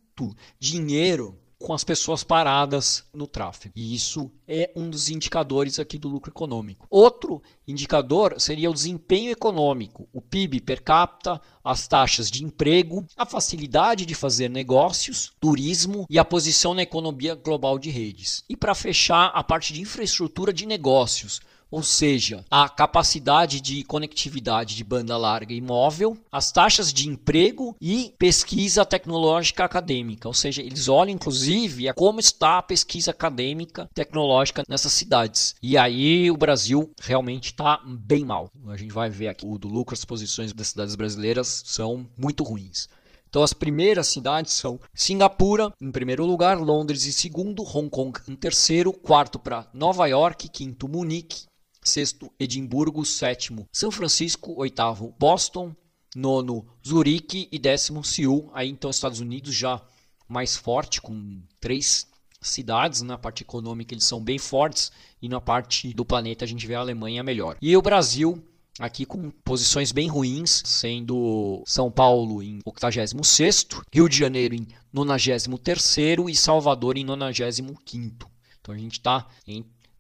dinheiro 0.59 1.39
com 1.65 1.73
as 1.73 1.83
pessoas 1.83 2.23
paradas 2.23 3.05
no 3.13 3.27
tráfego. 3.27 3.73
E 3.75 3.95
isso 3.95 4.31
é 4.47 4.71
um 4.77 4.91
dos 4.91 5.09
indicadores 5.09 5.79
aqui 5.79 5.99
do 5.99 6.09
lucro 6.09 6.31
econômico. 6.31 6.87
Outro 6.91 7.43
indicador 7.67 8.39
seria 8.39 8.71
o 8.71 8.75
desempenho 8.75 9.31
econômico, 9.31 10.07
o 10.13 10.21
PIB 10.21 10.61
per 10.61 10.83
capita, 10.83 11.41
as 11.65 11.89
taxas 11.89 12.31
de 12.31 12.45
emprego, 12.45 13.07
a 13.17 13.25
facilidade 13.25 14.05
de 14.05 14.15
fazer 14.15 14.51
negócios, 14.51 15.33
turismo 15.41 16.07
e 16.11 16.19
a 16.19 16.25
posição 16.25 16.75
na 16.75 16.83
economia 16.83 17.35
global 17.35 17.79
de 17.79 17.89
redes. 17.89 18.45
E 18.47 18.55
para 18.55 18.75
fechar, 18.75 19.33
a 19.35 19.43
parte 19.43 19.73
de 19.73 19.81
infraestrutura 19.81 20.53
de 20.53 20.67
negócios, 20.67 21.41
ou 21.71 21.83
seja, 21.83 22.45
a 22.51 22.69
capacidade 22.69 23.61
de 23.61 23.83
conectividade 23.85 24.77
de 24.77 24.85
banda 24.85 25.17
larga 25.17 25.53
e 25.53 25.61
móvel, 25.61 26.17
as 26.31 26.53
taxas 26.53 26.93
de 26.93 27.09
emprego 27.09 27.77
e 27.81 28.15
pesquisa 28.19 28.85
tecnológica 28.85 29.65
acadêmica, 29.65 30.29
ou 30.29 30.35
seja, 30.35 30.63
eles 30.63 30.89
olham 30.89 31.15
inclusive 31.15 31.89
a 31.89 31.95
como 31.95 32.21
está 32.21 32.59
a 32.59 32.63
pesquisa 32.63 33.11
acadêmica 33.11 33.89
tecnológica 33.95 34.63
nessas 34.69 34.93
cidades. 34.93 35.55
E 35.63 35.77
aí 35.77 36.31
o 36.31 36.37
Brasil 36.37 36.91
realmente 37.01 37.47
está 37.47 37.81
bem 37.85 38.25
mal. 38.25 38.51
A 38.69 38.77
gente 38.77 38.93
vai 38.93 39.11
ver 39.11 39.29
aqui 39.29 39.47
o 39.47 39.59
do 39.59 39.69
lucro, 39.69 39.95
as 39.95 40.05
posições 40.05 40.53
das 40.53 40.69
cidades 40.69 40.95
brasileiras 40.95 41.63
são 41.67 42.07
muito 42.17 42.45
ruins. 42.45 42.89
Então 43.35 43.43
as 43.43 43.53
primeiras 43.53 44.07
cidades 44.07 44.53
são 44.53 44.79
Singapura 44.95 45.73
em 45.81 45.91
primeiro 45.91 46.25
lugar, 46.25 46.57
Londres 46.57 47.05
em 47.05 47.11
segundo, 47.11 47.65
Hong 47.65 47.91
Kong 47.91 48.17
em 48.29 48.37
terceiro, 48.37 48.93
quarto 48.93 49.41
para 49.41 49.67
Nova 49.75 50.07
York, 50.07 50.49
quinto 50.49 50.87
Munique, 50.87 51.47
sexto 51.85 52.33
Edimburgo, 52.41 53.05
sétimo 53.05 53.69
São 53.73 53.91
Francisco, 53.91 54.55
oitavo 54.57 55.15
Boston, 55.19 55.75
nono 56.17 56.67
Zurique 56.87 57.49
e 57.53 57.59
décimo 57.59 58.03
Seul. 58.03 58.51
Aí 58.55 58.69
então 58.69 58.91
Estados 58.91 59.21
Unidos 59.21 59.55
já 59.55 59.81
mais 60.29 60.57
forte 60.57 61.01
com 61.01 61.43
três 61.61 62.07
cidades 62.41 63.03
na 63.03 63.17
parte 63.17 63.43
econômica 63.43 63.95
eles 63.95 64.05
são 64.05 64.23
bem 64.23 64.39
fortes 64.39 64.93
e 65.21 65.29
na 65.29 65.41
parte 65.41 65.95
do 65.95 66.05
planeta 66.05 66.45
a 66.45 66.49
gente 66.49 66.67
vê 66.67 66.75
a 66.75 66.81
Alemanha 66.81 67.23
melhor. 67.23 67.57
E 67.61 67.77
o 67.77 67.83
Brasil 67.83 68.43
aqui 68.79 69.05
com 69.05 69.31
posições 69.31 69.93
bem 69.93 70.09
ruins, 70.09 70.63
sendo 70.65 71.63
São 71.67 71.91
Paulo 71.91 72.43
em 72.43 72.59
86º, 72.67 73.83
Rio 73.93 74.09
de 74.09 74.17
Janeiro 74.17 74.55
em 74.55 74.67
93º 74.95 76.29
e 76.29 76.35
Salvador 76.35 76.99
em 76.99 77.07
95º. 77.07 78.27
Então 78.61 78.75
a 78.75 78.79
gente 78.79 78.95
está 78.95 79.29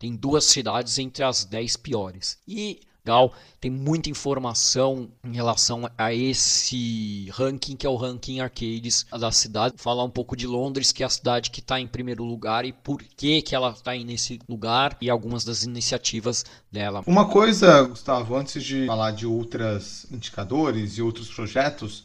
tem 0.05 0.15
duas 0.15 0.45
cidades 0.45 0.99
entre 0.99 1.25
as 1.25 1.47
10 1.47 1.79
piores. 1.79 2.37
E 2.47 2.79
Gal 3.03 3.33
tem 3.59 3.71
muita 3.71 4.11
informação 4.11 5.09
em 5.25 5.33
relação 5.33 5.91
a 5.97 6.13
esse 6.13 7.31
ranking, 7.31 7.75
que 7.75 7.87
é 7.87 7.89
o 7.89 7.97
ranking 7.97 8.41
arcades 8.41 9.07
da 9.19 9.33
cidade. 9.33 9.77
Falar 9.79 10.05
um 10.05 10.11
pouco 10.11 10.37
de 10.37 10.47
Londres, 10.47 10.93
que 10.93 11.03
é 11.03 11.07
a 11.07 11.09
cidade 11.09 11.51
que 11.51 11.61
está 11.61 11.81
em 11.81 11.87
primeiro 11.87 12.23
lugar 12.23 12.67
e 12.67 12.73
por 12.75 13.03
que, 13.03 13.41
que 13.41 13.55
ela 13.55 13.71
está 13.71 13.95
nesse 13.95 14.39
lugar 14.47 14.95
e 15.01 15.09
algumas 15.09 15.43
das 15.43 15.63
iniciativas 15.63 16.45
dela. 16.71 17.03
Uma 17.07 17.27
coisa, 17.27 17.85
Gustavo, 17.85 18.37
antes 18.37 18.63
de 18.63 18.87
falar 18.87 19.13
de 19.13 19.27
outros 19.27 20.05
indicadores 20.13 20.99
e 20.99 21.03
outros 21.03 21.29
projetos 21.29 22.05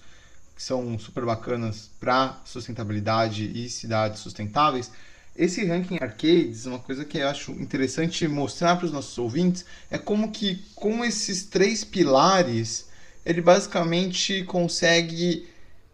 que 0.55 0.63
são 0.63 0.97
super 0.97 1.25
bacanas 1.25 1.89
para 1.99 2.39
sustentabilidade 2.45 3.43
e 3.43 3.69
cidades 3.69 4.21
sustentáveis, 4.21 4.89
esse 5.35 5.65
ranking 5.65 5.97
arcades, 6.01 6.65
uma 6.65 6.79
coisa 6.79 7.05
que 7.05 7.17
eu 7.17 7.27
acho 7.27 7.51
interessante 7.53 8.27
mostrar 8.27 8.75
para 8.75 8.85
os 8.85 8.91
nossos 8.91 9.17
ouvintes 9.17 9.65
é 9.89 9.97
como 9.97 10.31
que 10.31 10.61
com 10.75 11.03
esses 11.05 11.43
três 11.43 11.83
pilares 11.83 12.89
ele 13.25 13.41
basicamente 13.41 14.43
consegue 14.43 15.47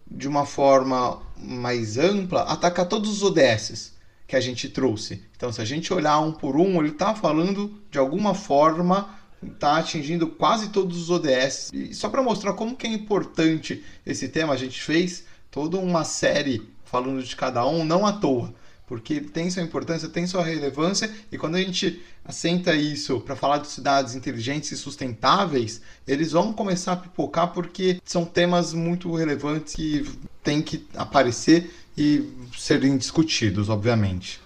de 0.10 0.28
uma 0.28 0.45
forma 0.45 1.21
mais 1.38 1.98
ampla 1.98 2.43
atacar 2.43 2.88
todos 2.88 3.10
os 3.10 3.24
ODSs 3.24 3.93
que 4.28 4.36
a 4.36 4.41
gente 4.41 4.69
trouxe. 4.69 5.21
Então, 5.36 5.52
se 5.52 5.62
a 5.62 5.65
gente 5.65 5.93
olhar 5.93 6.19
um 6.19 6.32
por 6.32 6.56
um, 6.56 6.80
ele 6.80 6.89
está 6.89 7.13
falando 7.13 7.80
de 7.91 8.00
alguma 8.00 8.34
forma 8.34 9.13
está 9.43 9.78
atingindo 9.78 10.28
quase 10.28 10.69
todos 10.69 10.98
os 10.98 11.10
ODS. 11.12 11.71
E 11.71 11.93
só 11.93 12.10
para 12.10 12.24
mostrar 12.24 12.54
como 12.54 12.76
que 12.76 12.88
é 12.88 12.89
importante 12.89 13.84
esse 14.04 14.28
tema, 14.28 14.54
a 14.54 14.58
gente 14.58 14.82
fez 14.82 15.26
toda 15.52 15.78
uma 15.78 16.04
série 16.04 16.67
falando 16.84 17.21
de 17.21 17.36
cada 17.36 17.63
um, 17.67 17.86
não 17.86 18.08
à 18.08 18.13
toa 18.13 18.52
porque 18.88 19.19
tem 19.19 19.50
sua 19.50 19.63
importância, 19.63 20.08
tem 20.08 20.28
sua 20.28 20.43
relevância, 20.43 21.13
e 21.32 21.38
quando 21.38 21.56
a 21.56 21.62
gente 21.62 22.04
assenta 22.24 22.76
isso 22.76 23.19
para 23.21 23.36
falar 23.36 23.58
de 23.58 23.67
cidades 23.67 24.15
inteligentes 24.15 24.71
e 24.71 24.78
sustentáveis, 24.78 25.82
eles 26.08 26.32
vão 26.32 26.54
começar 26.54 26.93
a 26.93 26.98
pipocar 26.98 27.52
porque 27.52 28.00
são 28.06 28.26
temas 28.26 28.74
muito 28.74 29.13
relevantes 29.15 29.76
que 29.76 30.06
têm 30.43 30.62
que 30.62 30.86
aparecer 30.95 31.74
e 31.98 32.32
serem 32.58 32.98
discutidos, 32.98 33.69
obviamente. 33.69 34.39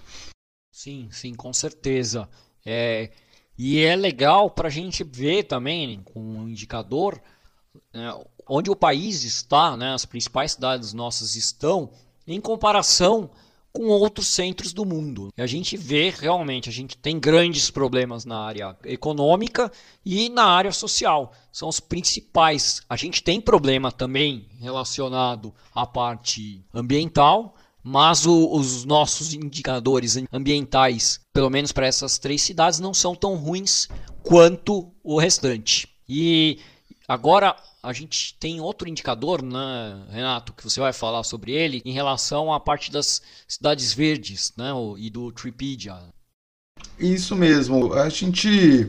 Sim, 0.72 1.08
sim, 1.10 1.34
com 1.34 1.52
certeza. 1.52 2.28
É, 2.64 3.10
e 3.58 3.80
é 3.80 3.94
legal 3.94 4.50
para 4.50 4.68
a 4.68 4.70
gente 4.70 5.04
ver 5.04 5.44
também, 5.44 6.00
com 6.02 6.20
um 6.20 6.48
indicador, 6.48 7.20
né, 7.92 8.14
onde 8.48 8.70
o 8.70 8.76
país 8.76 9.22
está, 9.24 9.76
né, 9.76 9.92
as 9.92 10.06
principais 10.06 10.52
cidades 10.52 10.94
nossas 10.94 11.34
estão, 11.34 11.90
em 12.26 12.40
comparação 12.40 13.30
com 13.72 13.86
outros 13.88 14.26
centros 14.28 14.72
do 14.72 14.84
mundo. 14.84 15.32
E 15.36 15.42
a 15.42 15.46
gente 15.46 15.76
vê 15.76 16.10
realmente, 16.10 16.68
a 16.68 16.72
gente 16.72 16.96
tem 16.96 17.18
grandes 17.18 17.70
problemas 17.70 18.24
na 18.24 18.38
área 18.38 18.76
econômica 18.84 19.70
e 20.04 20.28
na 20.28 20.44
área 20.44 20.72
social. 20.72 21.32
São 21.52 21.68
os 21.68 21.80
principais. 21.80 22.82
A 22.88 22.96
gente 22.96 23.22
tem 23.22 23.40
problema 23.40 23.92
também 23.92 24.46
relacionado 24.60 25.54
à 25.74 25.86
parte 25.86 26.64
ambiental, 26.74 27.54
mas 27.82 28.26
o, 28.26 28.52
os 28.52 28.84
nossos 28.84 29.32
indicadores 29.32 30.16
ambientais, 30.32 31.20
pelo 31.32 31.50
menos 31.50 31.72
para 31.72 31.86
essas 31.86 32.18
três 32.18 32.42
cidades, 32.42 32.80
não 32.80 32.92
são 32.92 33.14
tão 33.14 33.36
ruins 33.36 33.88
quanto 34.22 34.92
o 35.02 35.18
restante. 35.18 35.88
E 36.08 36.58
agora 37.10 37.56
a 37.82 37.92
gente 37.92 38.36
tem 38.38 38.60
outro 38.60 38.88
indicador, 38.88 39.42
né, 39.42 40.04
Renato, 40.10 40.52
que 40.52 40.62
você 40.62 40.78
vai 40.78 40.92
falar 40.92 41.24
sobre 41.24 41.52
ele, 41.52 41.82
em 41.84 41.92
relação 41.92 42.52
à 42.52 42.60
parte 42.60 42.92
das 42.92 43.20
cidades 43.48 43.92
verdes 43.92 44.52
né, 44.56 44.70
e 44.98 45.10
do 45.10 45.32
Tripedia. 45.32 45.96
Isso 46.98 47.34
mesmo. 47.34 47.94
A 47.94 48.08
gente 48.08 48.48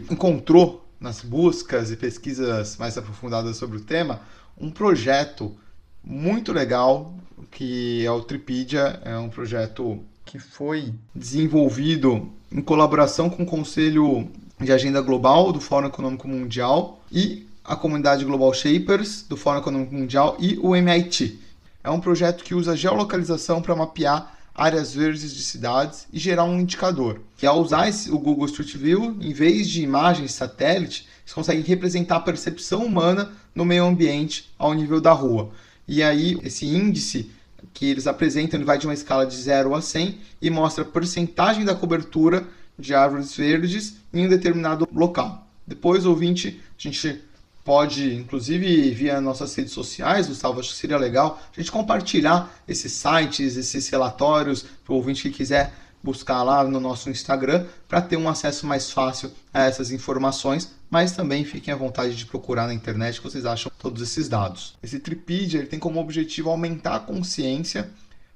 encontrou 0.09 0.85
nas 0.99 1.21
buscas 1.21 1.89
e 1.89 1.97
pesquisas 1.97 2.77
mais 2.77 2.97
aprofundadas 2.97 3.57
sobre 3.57 3.77
o 3.77 3.81
tema 3.81 4.21
um 4.57 4.69
projeto 4.69 5.57
muito 6.03 6.53
legal 6.53 7.15
que 7.49 8.05
é 8.05 8.11
o 8.11 8.21
Tripedia. 8.21 9.01
É 9.03 9.17
um 9.17 9.29
projeto 9.29 9.99
que 10.25 10.37
foi 10.37 10.93
desenvolvido 11.15 12.31
em 12.51 12.61
colaboração 12.61 13.29
com 13.29 13.43
o 13.43 13.45
Conselho 13.45 14.29
de 14.59 14.71
Agenda 14.71 15.01
Global 15.01 15.51
do 15.51 15.59
Fórum 15.59 15.87
Econômico 15.87 16.27
Mundial 16.27 17.01
e 17.11 17.47
a 17.63 17.75
comunidade 17.75 18.25
Global 18.25 18.53
Shapers 18.53 19.23
do 19.23 19.37
Fórum 19.37 19.59
Econômico 19.59 19.93
Mundial 19.93 20.35
e 20.39 20.57
o 20.61 20.75
MIT. 20.75 21.39
É 21.83 21.89
um 21.89 21.99
projeto 21.99 22.43
que 22.43 22.55
usa 22.55 22.75
geolocalização 22.75 23.61
para 23.61 23.75
mapear 23.75 24.37
áreas 24.53 24.93
verdes 24.93 25.33
de 25.33 25.41
cidades 25.41 26.07
e 26.11 26.19
gerar 26.19 26.43
um 26.43 26.59
indicador. 26.59 27.21
E 27.41 27.45
ao 27.45 27.59
usar 27.61 27.87
esse, 27.87 28.11
o 28.11 28.19
Google 28.19 28.45
Street 28.45 28.75
View, 28.75 29.17
em 29.21 29.33
vez 29.33 29.69
de 29.69 29.81
imagens 29.81 30.33
satélite, 30.33 31.07
eles 31.23 31.33
conseguem 31.33 31.63
representar 31.63 32.17
a 32.17 32.21
percepção 32.21 32.85
humana 32.85 33.31
no 33.55 33.65
meio 33.65 33.85
ambiente 33.85 34.51
ao 34.57 34.73
nível 34.73 34.99
da 34.99 35.11
rua. 35.11 35.51
E 35.87 36.03
aí, 36.03 36.37
esse 36.43 36.65
índice 36.65 37.31
que 37.73 37.85
eles 37.85 38.07
apresentam 38.07 38.59
ele 38.59 38.65
vai 38.65 38.77
de 38.77 38.85
uma 38.85 38.93
escala 38.93 39.25
de 39.25 39.35
0 39.35 39.73
a 39.75 39.81
100 39.81 40.17
e 40.41 40.49
mostra 40.49 40.83
a 40.83 40.87
porcentagem 40.87 41.63
da 41.63 41.75
cobertura 41.75 42.45
de 42.77 42.93
árvores 42.93 43.35
verdes 43.35 43.95
em 44.13 44.25
um 44.25 44.29
determinado 44.29 44.87
local. 44.93 45.47
Depois, 45.65 46.05
ouvinte, 46.05 46.59
a 46.77 46.81
gente 46.81 47.21
pode, 47.63 48.15
inclusive 48.15 48.91
via 48.91 49.21
nossas 49.21 49.53
redes 49.55 49.73
sociais, 49.73 50.27
Gustavo, 50.27 50.59
acho 50.59 50.69
que 50.69 50.75
seria 50.75 50.97
legal 50.97 51.39
a 51.55 51.59
gente 51.59 51.71
compartilhar 51.71 52.51
esses 52.67 52.91
sites, 52.91 53.55
esses 53.55 53.87
relatórios, 53.89 54.65
para 54.83 54.93
o 54.93 54.95
ouvinte 54.95 55.29
que 55.29 55.37
quiser 55.37 55.73
buscar 56.03 56.41
lá 56.43 56.63
no 56.63 56.79
nosso 56.79 57.09
Instagram 57.09 57.65
para 57.87 58.01
ter 58.01 58.17
um 58.17 58.27
acesso 58.27 58.65
mais 58.65 58.91
fácil 58.91 59.31
a 59.53 59.63
essas 59.63 59.91
informações, 59.91 60.73
mas 60.89 61.11
também 61.11 61.45
fiquem 61.45 61.73
à 61.73 61.77
vontade 61.77 62.15
de 62.15 62.25
procurar 62.25 62.67
na 62.67 62.73
internet 62.73 63.19
que 63.19 63.23
vocês 63.23 63.45
acham 63.45 63.71
todos 63.77 64.01
esses 64.01 64.27
dados. 64.27 64.75
Esse 64.81 64.99
Tripedia 64.99 65.65
tem 65.65 65.79
como 65.79 65.99
objetivo 65.99 66.49
aumentar 66.49 66.95
a 66.95 66.99
consciência 66.99 67.89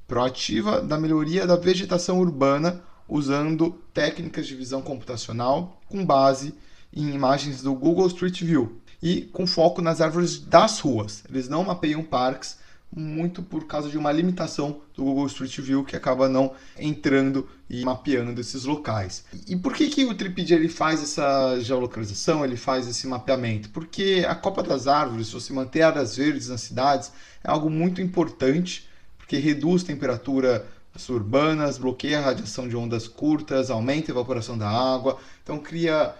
proativa 0.08 0.82
da 0.82 0.98
melhoria 0.98 1.48
da 1.48 1.56
vegetação 1.56 2.20
urbana 2.20 2.84
usando 3.08 3.72
técnicas 3.94 4.46
de 4.46 4.56
visão 4.56 4.82
computacional 4.82 5.82
com 5.90 6.06
base 6.06 6.54
em 6.94 7.10
imagens 7.10 7.62
do 7.62 7.74
Google 7.74 8.08
Street 8.08 8.42
View 8.42 8.80
e 9.02 9.22
com 9.34 9.46
foco 9.46 9.82
nas 9.82 10.02
árvores 10.02 10.40
das 10.40 10.80
ruas. 10.80 11.24
Eles 11.30 11.48
não 11.48 11.64
mapeiam 11.64 12.04
parques, 12.04 12.58
muito 12.96 13.44
por 13.44 13.68
causa 13.68 13.90
de 13.90 13.98
uma 13.98 14.12
limitação 14.12 14.80
do 14.96 15.04
Google 15.04 15.28
Street 15.28 15.60
View 15.60 15.84
que 15.84 15.96
acaba 15.96 16.30
não 16.30 16.54
entrando 16.80 17.48
e 17.70 17.84
mapeando 17.84 18.40
esses 18.40 18.64
locais. 18.64 19.26
E 19.48 19.56
por 19.56 19.74
que, 19.74 19.90
que 19.90 20.06
o 20.06 20.14
Tripedia 20.14 20.56
ele 20.56 20.70
faz 20.70 21.04
essa 21.04 21.60
geolocalização, 21.60 22.46
ele 22.46 22.56
faz 22.56 22.88
esse 22.88 23.06
mapeamento? 23.06 23.70
Porque 23.70 24.26
a 24.28 24.34
Copa 24.34 24.64
das 24.64 24.88
Árvores, 24.88 25.32
você 25.32 25.52
manter 25.52 25.82
áreas 25.82 26.16
verdes 26.16 26.48
nas 26.48 26.62
cidades, 26.62 27.12
é 27.44 27.52
algo 27.52 27.70
muito 27.70 28.02
importante, 28.02 28.88
porque 29.18 29.38
reduz 29.38 29.84
temperatura 29.84 30.66
urbanas, 31.10 31.78
bloqueia 31.78 32.20
a 32.20 32.22
radiação 32.22 32.70
de 32.70 32.78
ondas 32.78 33.06
curtas, 33.06 33.70
aumenta 33.70 34.12
a 34.12 34.14
evaporação 34.14 34.58
da 34.58 34.70
água, 34.70 35.18
então 35.44 35.60
cria 35.60 36.16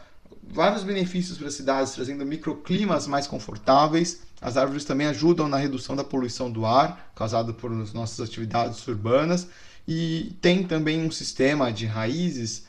vários 0.50 0.84
benefícios 0.84 1.38
para 1.38 1.48
as 1.48 1.54
cidades, 1.54 1.94
trazendo 1.94 2.26
microclimas 2.26 3.08
mais 3.08 3.28
confortáveis. 3.28 4.22
As 4.42 4.58
árvores 4.58 4.86
também 4.86 5.08
ajudam 5.08 5.48
na 5.48 5.58
redução 5.58 5.96
da 5.96 6.04
poluição 6.04 6.52
do 6.52 6.66
ar 6.66 7.12
causada 7.16 7.54
por 7.54 7.72
nossas 7.72 8.20
atividades 8.20 8.86
urbanas 8.88 9.48
e 9.88 10.36
tem 10.42 10.64
também 10.64 11.06
um 11.06 11.12
sistema 11.12 11.72
de 11.72 11.86
raízes 11.86 12.66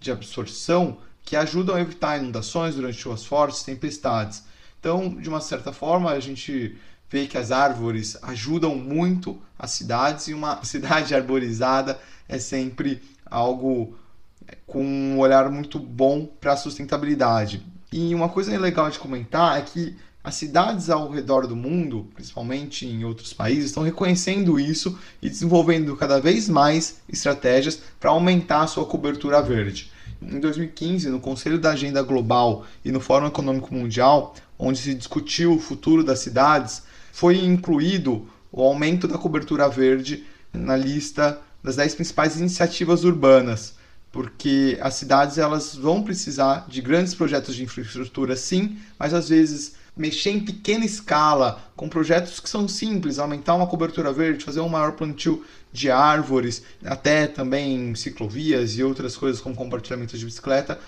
de 0.00 0.10
absorção 0.10 0.98
que 1.24 1.36
ajudam 1.36 1.76
a 1.76 1.80
evitar 1.80 2.18
inundações 2.18 2.74
durante 2.74 2.98
chuvas 2.98 3.24
fortes, 3.24 3.62
tempestades. 3.62 4.42
Então, 4.80 5.14
de 5.14 5.28
uma 5.28 5.40
certa 5.40 5.72
forma, 5.72 6.10
a 6.10 6.18
gente 6.18 6.76
vê 7.08 7.26
que 7.26 7.38
as 7.38 7.52
árvores 7.52 8.16
ajudam 8.22 8.74
muito 8.74 9.40
as 9.58 9.70
cidades 9.72 10.28
e 10.28 10.34
uma 10.34 10.62
cidade 10.64 11.14
arborizada 11.14 12.00
é 12.28 12.38
sempre 12.38 13.02
algo 13.24 13.96
com 14.66 14.84
um 14.84 15.18
olhar 15.18 15.50
muito 15.50 15.78
bom 15.78 16.26
para 16.26 16.52
a 16.52 16.56
sustentabilidade. 16.56 17.64
E 17.92 18.14
uma 18.14 18.28
coisa 18.28 18.58
legal 18.58 18.90
de 18.90 18.98
comentar 18.98 19.58
é 19.58 19.62
que 19.62 19.96
as 20.24 20.36
cidades 20.36 20.88
ao 20.88 21.10
redor 21.10 21.48
do 21.48 21.56
mundo, 21.56 22.08
principalmente 22.14 22.86
em 22.86 23.04
outros 23.04 23.32
países, 23.32 23.66
estão 23.66 23.82
reconhecendo 23.82 24.58
isso 24.58 24.96
e 25.20 25.28
desenvolvendo 25.28 25.96
cada 25.96 26.20
vez 26.20 26.48
mais 26.48 27.00
estratégias 27.08 27.80
para 27.98 28.10
aumentar 28.10 28.62
a 28.62 28.66
sua 28.68 28.86
cobertura 28.86 29.42
verde. 29.42 29.90
Em 30.22 30.38
2015, 30.38 31.10
no 31.10 31.18
Conselho 31.18 31.58
da 31.58 31.72
Agenda 31.72 32.00
Global 32.02 32.64
e 32.84 32.92
no 32.92 33.00
Fórum 33.00 33.26
Econômico 33.26 33.74
Mundial, 33.74 34.34
onde 34.56 34.78
se 34.78 34.94
discutiu 34.94 35.54
o 35.54 35.58
futuro 35.58 36.04
das 36.04 36.20
cidades, 36.20 36.84
foi 37.12 37.44
incluído 37.44 38.28
o 38.52 38.62
aumento 38.62 39.08
da 39.08 39.18
cobertura 39.18 39.68
verde 39.68 40.24
na 40.52 40.76
lista 40.76 41.40
das 41.64 41.76
10 41.76 41.96
principais 41.96 42.38
iniciativas 42.38 43.02
urbanas 43.02 43.74
porque 44.12 44.78
as 44.80 44.94
cidades 44.94 45.38
elas 45.38 45.74
vão 45.74 46.02
precisar 46.02 46.66
de 46.68 46.82
grandes 46.82 47.14
projetos 47.14 47.54
de 47.54 47.64
infraestrutura, 47.64 48.36
sim, 48.36 48.78
mas 48.98 49.14
às 49.14 49.30
vezes 49.30 49.74
mexer 49.96 50.30
em 50.30 50.40
pequena 50.40 50.84
escala 50.84 51.62
com 51.74 51.88
projetos 51.88 52.38
que 52.38 52.48
são 52.48 52.68
simples, 52.68 53.18
aumentar 53.18 53.54
uma 53.54 53.66
cobertura 53.66 54.12
verde, 54.12 54.44
fazer 54.44 54.60
um 54.60 54.68
maior 54.68 54.92
plantio 54.92 55.44
de 55.72 55.90
árvores, 55.90 56.62
até 56.84 57.26
também 57.26 57.94
ciclovias 57.94 58.76
e 58.76 58.82
outras 58.82 59.16
coisas 59.16 59.40
como 59.40 59.56
compartilhamento 59.56 60.16
de 60.16 60.24
bicicleta, 60.24 60.78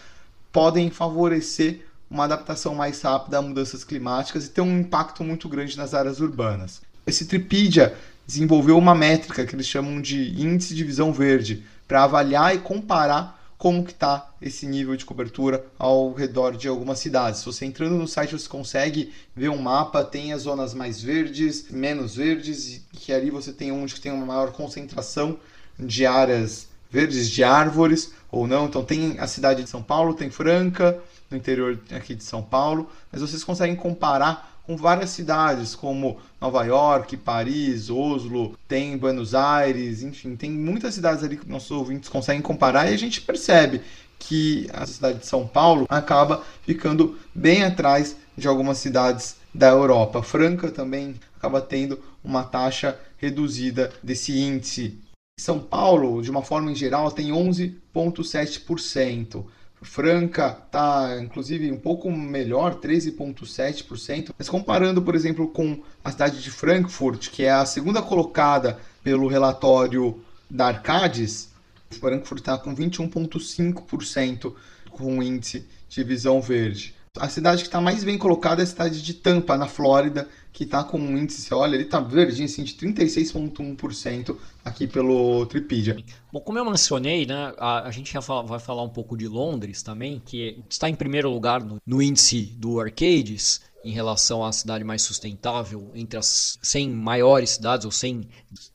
podem 0.52 0.90
favorecer 0.90 1.80
uma 2.10 2.24
adaptação 2.24 2.74
mais 2.74 3.00
rápida 3.00 3.38
a 3.38 3.42
mudanças 3.42 3.82
climáticas 3.82 4.46
e 4.46 4.50
ter 4.50 4.60
um 4.60 4.80
impacto 4.80 5.24
muito 5.24 5.48
grande 5.48 5.76
nas 5.76 5.94
áreas 5.94 6.20
urbanas. 6.20 6.80
Esse 7.06 7.26
Tripedia 7.26 7.94
desenvolveu 8.26 8.78
uma 8.78 8.94
métrica 8.94 9.44
que 9.44 9.54
eles 9.54 9.66
chamam 9.66 10.00
de 10.00 10.40
índice 10.40 10.74
de 10.74 10.84
visão 10.84 11.12
verde, 11.12 11.64
para 11.86 12.04
avaliar 12.04 12.54
e 12.54 12.58
comparar 12.58 13.42
como 13.56 13.84
que 13.84 13.92
está 13.92 14.30
esse 14.42 14.66
nível 14.66 14.94
de 14.94 15.04
cobertura 15.04 15.64
ao 15.78 16.12
redor 16.12 16.56
de 16.56 16.68
algumas 16.68 16.98
cidades. 16.98 17.40
Se 17.40 17.46
você 17.46 17.64
entrando 17.64 17.96
no 17.96 18.06
site 18.06 18.32
você 18.32 18.48
consegue 18.48 19.12
ver 19.34 19.48
um 19.48 19.56
mapa, 19.62 20.04
tem 20.04 20.32
as 20.32 20.42
zonas 20.42 20.74
mais 20.74 21.00
verdes, 21.00 21.70
menos 21.70 22.16
verdes, 22.16 22.82
que 22.92 23.12
ali 23.12 23.30
você 23.30 23.52
tem 23.52 23.72
onde 23.72 24.00
tem 24.00 24.12
uma 24.12 24.26
maior 24.26 24.52
concentração 24.52 25.38
de 25.78 26.04
áreas 26.04 26.68
verdes, 26.90 27.30
de 27.30 27.42
árvores 27.42 28.12
ou 28.30 28.46
não. 28.46 28.66
Então 28.66 28.84
tem 28.84 29.18
a 29.18 29.26
cidade 29.26 29.62
de 29.62 29.70
São 29.70 29.82
Paulo, 29.82 30.14
tem 30.14 30.30
Franca, 30.30 31.00
no 31.30 31.36
interior 31.36 31.80
aqui 31.90 32.14
de 32.14 32.22
São 32.22 32.42
Paulo, 32.42 32.90
mas 33.10 33.20
vocês 33.20 33.42
conseguem 33.42 33.74
comparar 33.74 34.53
com 34.66 34.76
várias 34.76 35.10
cidades 35.10 35.74
como 35.74 36.18
Nova 36.40 36.64
York, 36.64 37.16
Paris, 37.18 37.90
Oslo, 37.90 38.58
tem 38.66 38.96
Buenos 38.96 39.34
Aires, 39.34 40.02
enfim, 40.02 40.36
tem 40.36 40.50
muitas 40.50 40.94
cidades 40.94 41.22
ali 41.22 41.36
que 41.36 41.48
nossos 41.48 41.70
ouvintes 41.70 42.08
conseguem 42.08 42.42
comparar 42.42 42.90
e 42.90 42.94
a 42.94 42.98
gente 42.98 43.20
percebe 43.20 43.82
que 44.18 44.66
a 44.72 44.86
cidade 44.86 45.18
de 45.18 45.26
São 45.26 45.46
Paulo 45.46 45.84
acaba 45.88 46.42
ficando 46.62 47.18
bem 47.34 47.62
atrás 47.62 48.16
de 48.36 48.48
algumas 48.48 48.78
cidades 48.78 49.36
da 49.54 49.68
Europa. 49.68 50.22
Franca 50.22 50.70
também 50.70 51.14
acaba 51.36 51.60
tendo 51.60 52.00
uma 52.22 52.42
taxa 52.42 52.98
reduzida 53.18 53.92
desse 54.02 54.38
índice. 54.38 54.98
São 55.38 55.60
Paulo, 55.60 56.22
de 56.22 56.30
uma 56.30 56.42
forma 56.42 56.70
em 56.70 56.74
geral, 56.74 57.10
tem 57.10 57.30
11,7%. 57.30 59.44
Franca 59.84 60.58
está, 60.66 61.20
inclusive, 61.20 61.70
um 61.70 61.78
pouco 61.78 62.10
melhor, 62.10 62.80
13,7%. 62.80 64.30
Mas 64.36 64.48
comparando, 64.48 65.02
por 65.02 65.14
exemplo, 65.14 65.46
com 65.48 65.82
a 66.02 66.10
cidade 66.10 66.42
de 66.42 66.50
Frankfurt, 66.50 67.28
que 67.28 67.44
é 67.44 67.50
a 67.52 67.66
segunda 67.66 68.00
colocada 68.00 68.78
pelo 69.02 69.28
relatório 69.28 70.20
da 70.50 70.68
Arcades, 70.68 71.52
Frankfurt 71.90 72.40
está 72.40 72.58
com 72.58 72.74
21,5% 72.74 74.54
com 74.90 75.22
índice 75.22 75.66
de 75.88 76.02
visão 76.02 76.40
verde. 76.40 76.94
A 77.16 77.28
cidade 77.28 77.62
que 77.62 77.68
está 77.68 77.80
mais 77.80 78.02
bem 78.02 78.18
colocada 78.18 78.62
é 78.62 78.64
a 78.64 78.66
cidade 78.66 79.02
de 79.02 79.14
Tampa, 79.14 79.56
na 79.56 79.66
Flórida, 79.66 80.28
que 80.54 80.62
está 80.62 80.84
com 80.84 80.96
um 80.96 81.18
índice, 81.18 81.52
olha, 81.52 81.74
ele 81.74 81.82
está 81.82 81.98
verdinho 81.98 82.44
assim, 82.44 82.62
de 82.62 82.74
36,1% 82.74 84.36
aqui 84.64 84.86
pelo 84.86 85.44
Tripedia. 85.46 85.96
Bom, 86.32 86.40
como 86.40 86.56
eu 86.56 86.64
mencionei, 86.64 87.26
né, 87.26 87.52
a, 87.58 87.88
a 87.88 87.90
gente 87.90 88.14
vai 88.46 88.60
falar 88.60 88.84
um 88.84 88.88
pouco 88.88 89.16
de 89.16 89.26
Londres 89.26 89.82
também, 89.82 90.22
que 90.24 90.62
está 90.70 90.88
em 90.88 90.94
primeiro 90.94 91.28
lugar 91.28 91.60
no, 91.60 91.82
no 91.84 92.00
índice 92.00 92.42
do 92.56 92.78
Arcades, 92.80 93.62
em 93.84 93.90
relação 93.90 94.44
à 94.44 94.52
cidade 94.52 94.84
mais 94.84 95.02
sustentável 95.02 95.90
entre 95.92 96.16
as 96.16 96.56
100 96.62 96.88
maiores 96.90 97.50
cidades 97.50 97.84
ou 97.84 97.90
100 97.90 98.28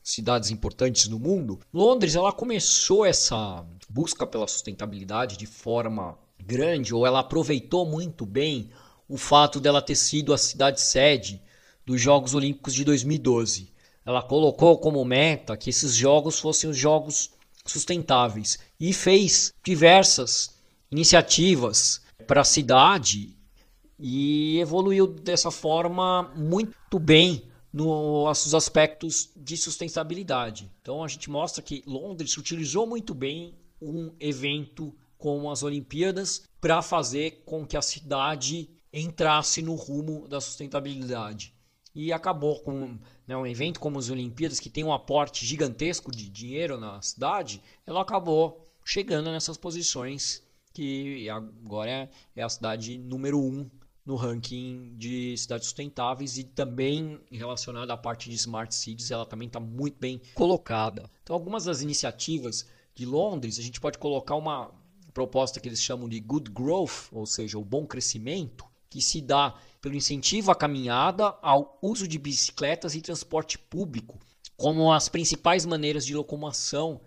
cidades 0.04 0.50
importantes 0.50 1.08
no 1.08 1.18
mundo. 1.18 1.60
Londres 1.72 2.14
ela 2.14 2.30
começou 2.30 3.06
essa 3.06 3.64
busca 3.88 4.26
pela 4.26 4.46
sustentabilidade 4.46 5.38
de 5.38 5.46
forma 5.46 6.18
grande, 6.38 6.94
ou 6.94 7.06
ela 7.06 7.20
aproveitou 7.20 7.86
muito 7.86 8.26
bem 8.26 8.68
o 9.08 9.16
fato 9.16 9.58
dela 9.58 9.80
ter 9.80 9.96
sido 9.96 10.34
a 10.34 10.38
cidade 10.38 10.78
sede 10.78 11.42
dos 11.84 12.00
Jogos 12.00 12.34
Olímpicos 12.34 12.74
de 12.74 12.84
2012. 12.84 13.72
Ela 14.04 14.22
colocou 14.22 14.78
como 14.78 15.04
meta 15.04 15.56
que 15.56 15.70
esses 15.70 15.94
jogos 15.94 16.38
fossem 16.38 16.68
os 16.68 16.76
jogos 16.76 17.30
sustentáveis 17.64 18.58
e 18.78 18.92
fez 18.92 19.52
diversas 19.64 20.58
iniciativas 20.90 22.00
para 22.26 22.40
a 22.40 22.44
cidade 22.44 23.36
e 23.98 24.58
evoluiu 24.58 25.06
dessa 25.06 25.50
forma 25.50 26.32
muito 26.34 26.98
bem 26.98 27.44
nos 27.72 28.54
aspectos 28.54 29.30
de 29.36 29.56
sustentabilidade. 29.56 30.70
Então 30.80 31.04
a 31.04 31.08
gente 31.08 31.30
mostra 31.30 31.62
que 31.62 31.84
Londres 31.86 32.36
utilizou 32.36 32.86
muito 32.86 33.14
bem 33.14 33.54
um 33.80 34.12
evento 34.18 34.94
com 35.16 35.50
as 35.50 35.62
Olimpíadas 35.62 36.42
para 36.60 36.82
fazer 36.82 37.42
com 37.44 37.66
que 37.66 37.76
a 37.76 37.82
cidade 37.82 38.70
entrasse 38.92 39.62
no 39.62 39.74
rumo 39.74 40.26
da 40.26 40.40
sustentabilidade. 40.40 41.54
E 41.94 42.12
acabou 42.12 42.60
com 42.60 42.98
né, 43.26 43.36
um 43.36 43.46
evento 43.46 43.80
como 43.80 43.98
as 43.98 44.10
Olimpíadas, 44.10 44.60
que 44.60 44.70
tem 44.70 44.84
um 44.84 44.92
aporte 44.92 45.44
gigantesco 45.44 46.10
de 46.10 46.28
dinheiro 46.28 46.78
na 46.78 47.00
cidade, 47.02 47.62
ela 47.86 48.02
acabou 48.02 48.64
chegando 48.84 49.30
nessas 49.30 49.56
posições 49.56 50.42
que 50.72 51.28
agora 51.28 52.08
é, 52.36 52.42
a 52.42 52.48
cidade 52.48 52.96
número 52.96 53.40
um 53.40 53.68
no 54.04 54.16
ranking 54.16 54.94
de 54.96 55.36
cidades 55.36 55.66
sustentáveis 55.66 56.38
e 56.38 56.44
também 56.44 57.20
relacionada 57.30 57.92
à 57.92 57.96
parte 57.96 58.30
de 58.30 58.36
smart 58.36 58.74
cities, 58.74 59.10
ela 59.10 59.26
também 59.26 59.46
está 59.46 59.60
muito 59.60 59.98
bem 59.98 60.20
colocada. 60.34 61.10
Então, 61.22 61.34
algumas 61.34 61.64
das 61.64 61.82
iniciativas 61.82 62.66
de 62.94 63.04
Londres, 63.04 63.58
a 63.58 63.62
gente 63.62 63.80
pode 63.80 63.98
colocar 63.98 64.34
uma 64.36 64.72
proposta 65.12 65.60
que 65.60 65.68
eles 65.68 65.82
chamam 65.82 66.08
de 66.08 66.18
good 66.18 66.50
growth, 66.50 67.08
ou 67.12 67.26
seja, 67.26 67.58
o 67.58 67.64
bom 67.64 67.86
crescimento, 67.86 68.64
que 68.88 69.00
se 69.00 69.20
dá 69.20 69.54
pelo 69.80 69.94
incentivo 69.94 70.50
à 70.50 70.54
caminhada, 70.54 71.34
ao 71.42 71.78
uso 71.80 72.06
de 72.06 72.18
bicicletas 72.18 72.94
e 72.94 73.00
transporte 73.00 73.58
público 73.58 74.18
como 74.60 74.92
as 74.92 75.08
principais 75.08 75.64
maneiras 75.64 76.04
de 76.04 76.14
locomoção 76.14 77.00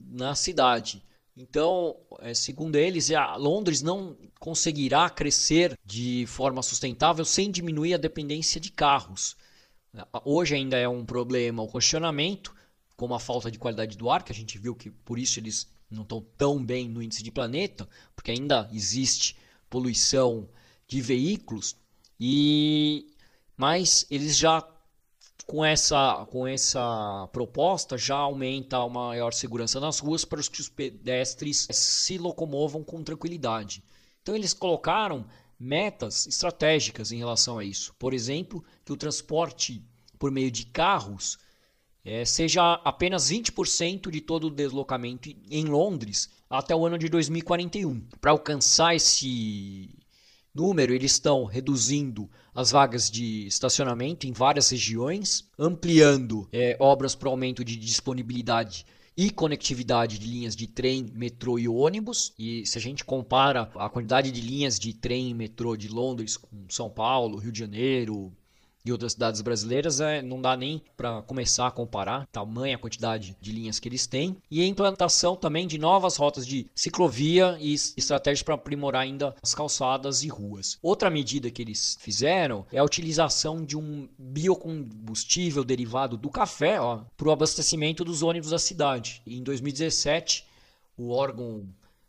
na 0.00 0.34
cidade. 0.34 1.04
Então, 1.36 1.94
é, 2.20 2.32
segundo 2.32 2.76
eles, 2.76 3.10
Londres 3.36 3.82
não 3.82 4.16
conseguirá 4.40 5.10
crescer 5.10 5.78
de 5.84 6.24
forma 6.26 6.62
sustentável 6.62 7.26
sem 7.26 7.50
diminuir 7.50 7.92
a 7.92 7.98
dependência 7.98 8.58
de 8.58 8.72
carros. 8.72 9.36
Hoje 10.24 10.54
ainda 10.54 10.78
é 10.78 10.88
um 10.88 11.04
problema 11.04 11.62
o 11.62 11.70
questionamento, 11.70 12.54
como 12.96 13.14
a 13.14 13.20
falta 13.20 13.50
de 13.50 13.58
qualidade 13.58 13.98
do 13.98 14.10
ar, 14.10 14.22
que 14.22 14.32
a 14.32 14.34
gente 14.34 14.56
viu 14.56 14.74
que 14.74 14.90
por 14.90 15.18
isso 15.18 15.38
eles 15.38 15.70
não 15.90 16.04
estão 16.04 16.24
tão 16.38 16.64
bem 16.64 16.88
no 16.88 17.02
índice 17.02 17.22
de 17.22 17.30
planeta, 17.30 17.86
porque 18.16 18.30
ainda 18.30 18.66
existe 18.72 19.36
poluição 19.68 20.48
de 20.86 21.02
veículos, 21.02 21.76
e 22.18 23.06
mas 23.56 24.06
eles 24.10 24.36
já 24.36 24.66
com 25.46 25.64
essa, 25.64 26.26
com 26.30 26.46
essa 26.46 27.26
proposta 27.32 27.96
já 27.96 28.16
aumenta 28.16 28.76
a 28.76 28.88
maior 28.88 29.32
segurança 29.32 29.80
nas 29.80 29.98
ruas 29.98 30.24
para 30.24 30.42
que 30.42 30.60
os 30.60 30.68
pedestres 30.68 31.66
se 31.70 32.18
locomovam 32.18 32.84
com 32.84 33.02
tranquilidade. 33.02 33.82
Então 34.22 34.34
eles 34.34 34.52
colocaram 34.52 35.26
metas 35.58 36.26
estratégicas 36.26 37.10
em 37.10 37.18
relação 37.18 37.58
a 37.58 37.64
isso. 37.64 37.94
Por 37.98 38.12
exemplo, 38.12 38.62
que 38.84 38.92
o 38.92 38.96
transporte 38.96 39.82
por 40.18 40.30
meio 40.30 40.50
de 40.50 40.66
carros 40.66 41.38
é, 42.04 42.24
seja 42.24 42.74
apenas 42.84 43.30
20% 43.30 44.10
de 44.10 44.20
todo 44.20 44.48
o 44.48 44.50
deslocamento 44.50 45.30
em 45.50 45.64
Londres 45.64 46.28
até 46.48 46.76
o 46.76 46.86
ano 46.86 46.98
de 46.98 47.08
2041. 47.08 48.00
Para 48.20 48.32
alcançar 48.32 48.94
esse 48.94 49.97
número, 50.58 50.92
eles 50.92 51.12
estão 51.12 51.44
reduzindo 51.44 52.28
as 52.52 52.72
vagas 52.72 53.08
de 53.08 53.46
estacionamento 53.46 54.26
em 54.26 54.32
várias 54.32 54.68
regiões, 54.68 55.48
ampliando 55.56 56.48
é, 56.52 56.76
obras 56.80 57.14
para 57.14 57.28
aumento 57.28 57.64
de 57.64 57.76
disponibilidade 57.76 58.84
e 59.16 59.30
conectividade 59.30 60.18
de 60.18 60.26
linhas 60.26 60.56
de 60.56 60.66
trem, 60.66 61.10
metrô 61.14 61.58
e 61.58 61.68
ônibus. 61.68 62.32
E 62.36 62.66
se 62.66 62.76
a 62.76 62.80
gente 62.80 63.04
compara 63.04 63.70
a 63.76 63.88
quantidade 63.88 64.32
de 64.32 64.40
linhas 64.40 64.78
de 64.78 64.92
trem 64.92 65.30
e 65.30 65.34
metrô 65.34 65.76
de 65.76 65.88
Londres 65.88 66.36
com 66.36 66.66
São 66.68 66.90
Paulo, 66.90 67.38
Rio 67.38 67.52
de 67.52 67.58
Janeiro, 67.60 68.32
e 68.88 68.92
outras 68.92 69.12
cidades 69.12 69.40
brasileiras, 69.40 70.00
é, 70.00 70.22
não 70.22 70.40
dá 70.40 70.56
nem 70.56 70.82
para 70.96 71.22
começar 71.22 71.66
a 71.66 71.70
comparar 71.70 72.26
tamanha 72.32 72.78
quantidade 72.78 73.36
de 73.40 73.52
linhas 73.52 73.78
que 73.78 73.88
eles 73.88 74.06
têm. 74.06 74.36
E 74.50 74.62
a 74.62 74.66
implantação 74.66 75.36
também 75.36 75.66
de 75.66 75.78
novas 75.78 76.16
rotas 76.16 76.46
de 76.46 76.66
ciclovia 76.74 77.56
e 77.60 77.74
estratégias 77.74 78.42
para 78.42 78.54
aprimorar 78.54 79.02
ainda 79.02 79.34
as 79.42 79.54
calçadas 79.54 80.22
e 80.22 80.28
ruas. 80.28 80.78
Outra 80.82 81.10
medida 81.10 81.50
que 81.50 81.62
eles 81.62 81.98
fizeram 82.00 82.66
é 82.72 82.78
a 82.78 82.84
utilização 82.84 83.64
de 83.64 83.76
um 83.76 84.08
biocombustível 84.18 85.64
derivado 85.64 86.16
do 86.16 86.30
café 86.30 86.78
para 87.16 87.28
o 87.28 87.30
abastecimento 87.30 88.04
dos 88.04 88.22
ônibus 88.22 88.50
da 88.50 88.58
cidade. 88.58 89.22
Em 89.26 89.42
2017, 89.42 90.46
o 90.96 91.10
órgão 91.10 91.68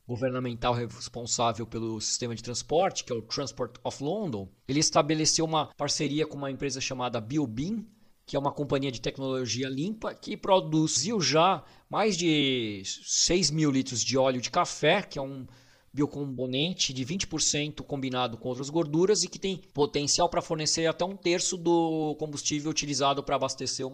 governamental 0.10 0.74
responsável 0.74 1.68
pelo 1.68 2.02
sistema 2.02 2.34
de 2.34 2.42
transporte, 2.42 3.04
que 3.04 3.14
é 3.14 3.16
o 3.16 3.22
Transport 3.22 3.78
of 3.84 4.04
London, 4.04 4.50
ele 4.68 4.80
estabeleceu 4.80 5.46
uma 5.46 5.68
parceria 5.78 6.26
com 6.26 6.36
uma 6.36 6.50
empresa 6.50 6.82
chamada 6.82 7.22
Biobin, 7.22 7.88
que 8.26 8.36
é 8.36 8.40
uma 8.40 8.52
companhia 8.52 8.92
de 8.92 9.00
tecnologia 9.00 9.70
limpa, 9.70 10.16
que 10.16 10.36
produziu 10.36 11.22
já 11.22 11.64
mais 11.88 12.18
de 12.18 12.82
6 12.84 13.52
mil 13.52 13.70
litros 13.70 14.04
de 14.04 14.18
óleo 14.18 14.42
de 14.42 14.50
café, 14.50 15.04
que 15.04 15.20
é 15.20 15.22
um 15.22 15.46
biocomponente 15.94 16.92
de 16.92 17.06
20% 17.06 17.84
combinado 17.84 18.38
com 18.38 18.50
outras 18.50 18.70
gorduras 18.70 19.24
e 19.24 19.28
que 19.28 19.38
tem 19.38 19.58
potencial 19.74 20.28
para 20.28 20.42
fornecer 20.42 20.88
até 20.88 21.06
um 21.06 21.16
terço 21.16 21.56
do 21.56 22.16
combustível 22.20 22.72
utilizado 22.72 23.24
para 23.24 23.36
abastecer 23.36 23.86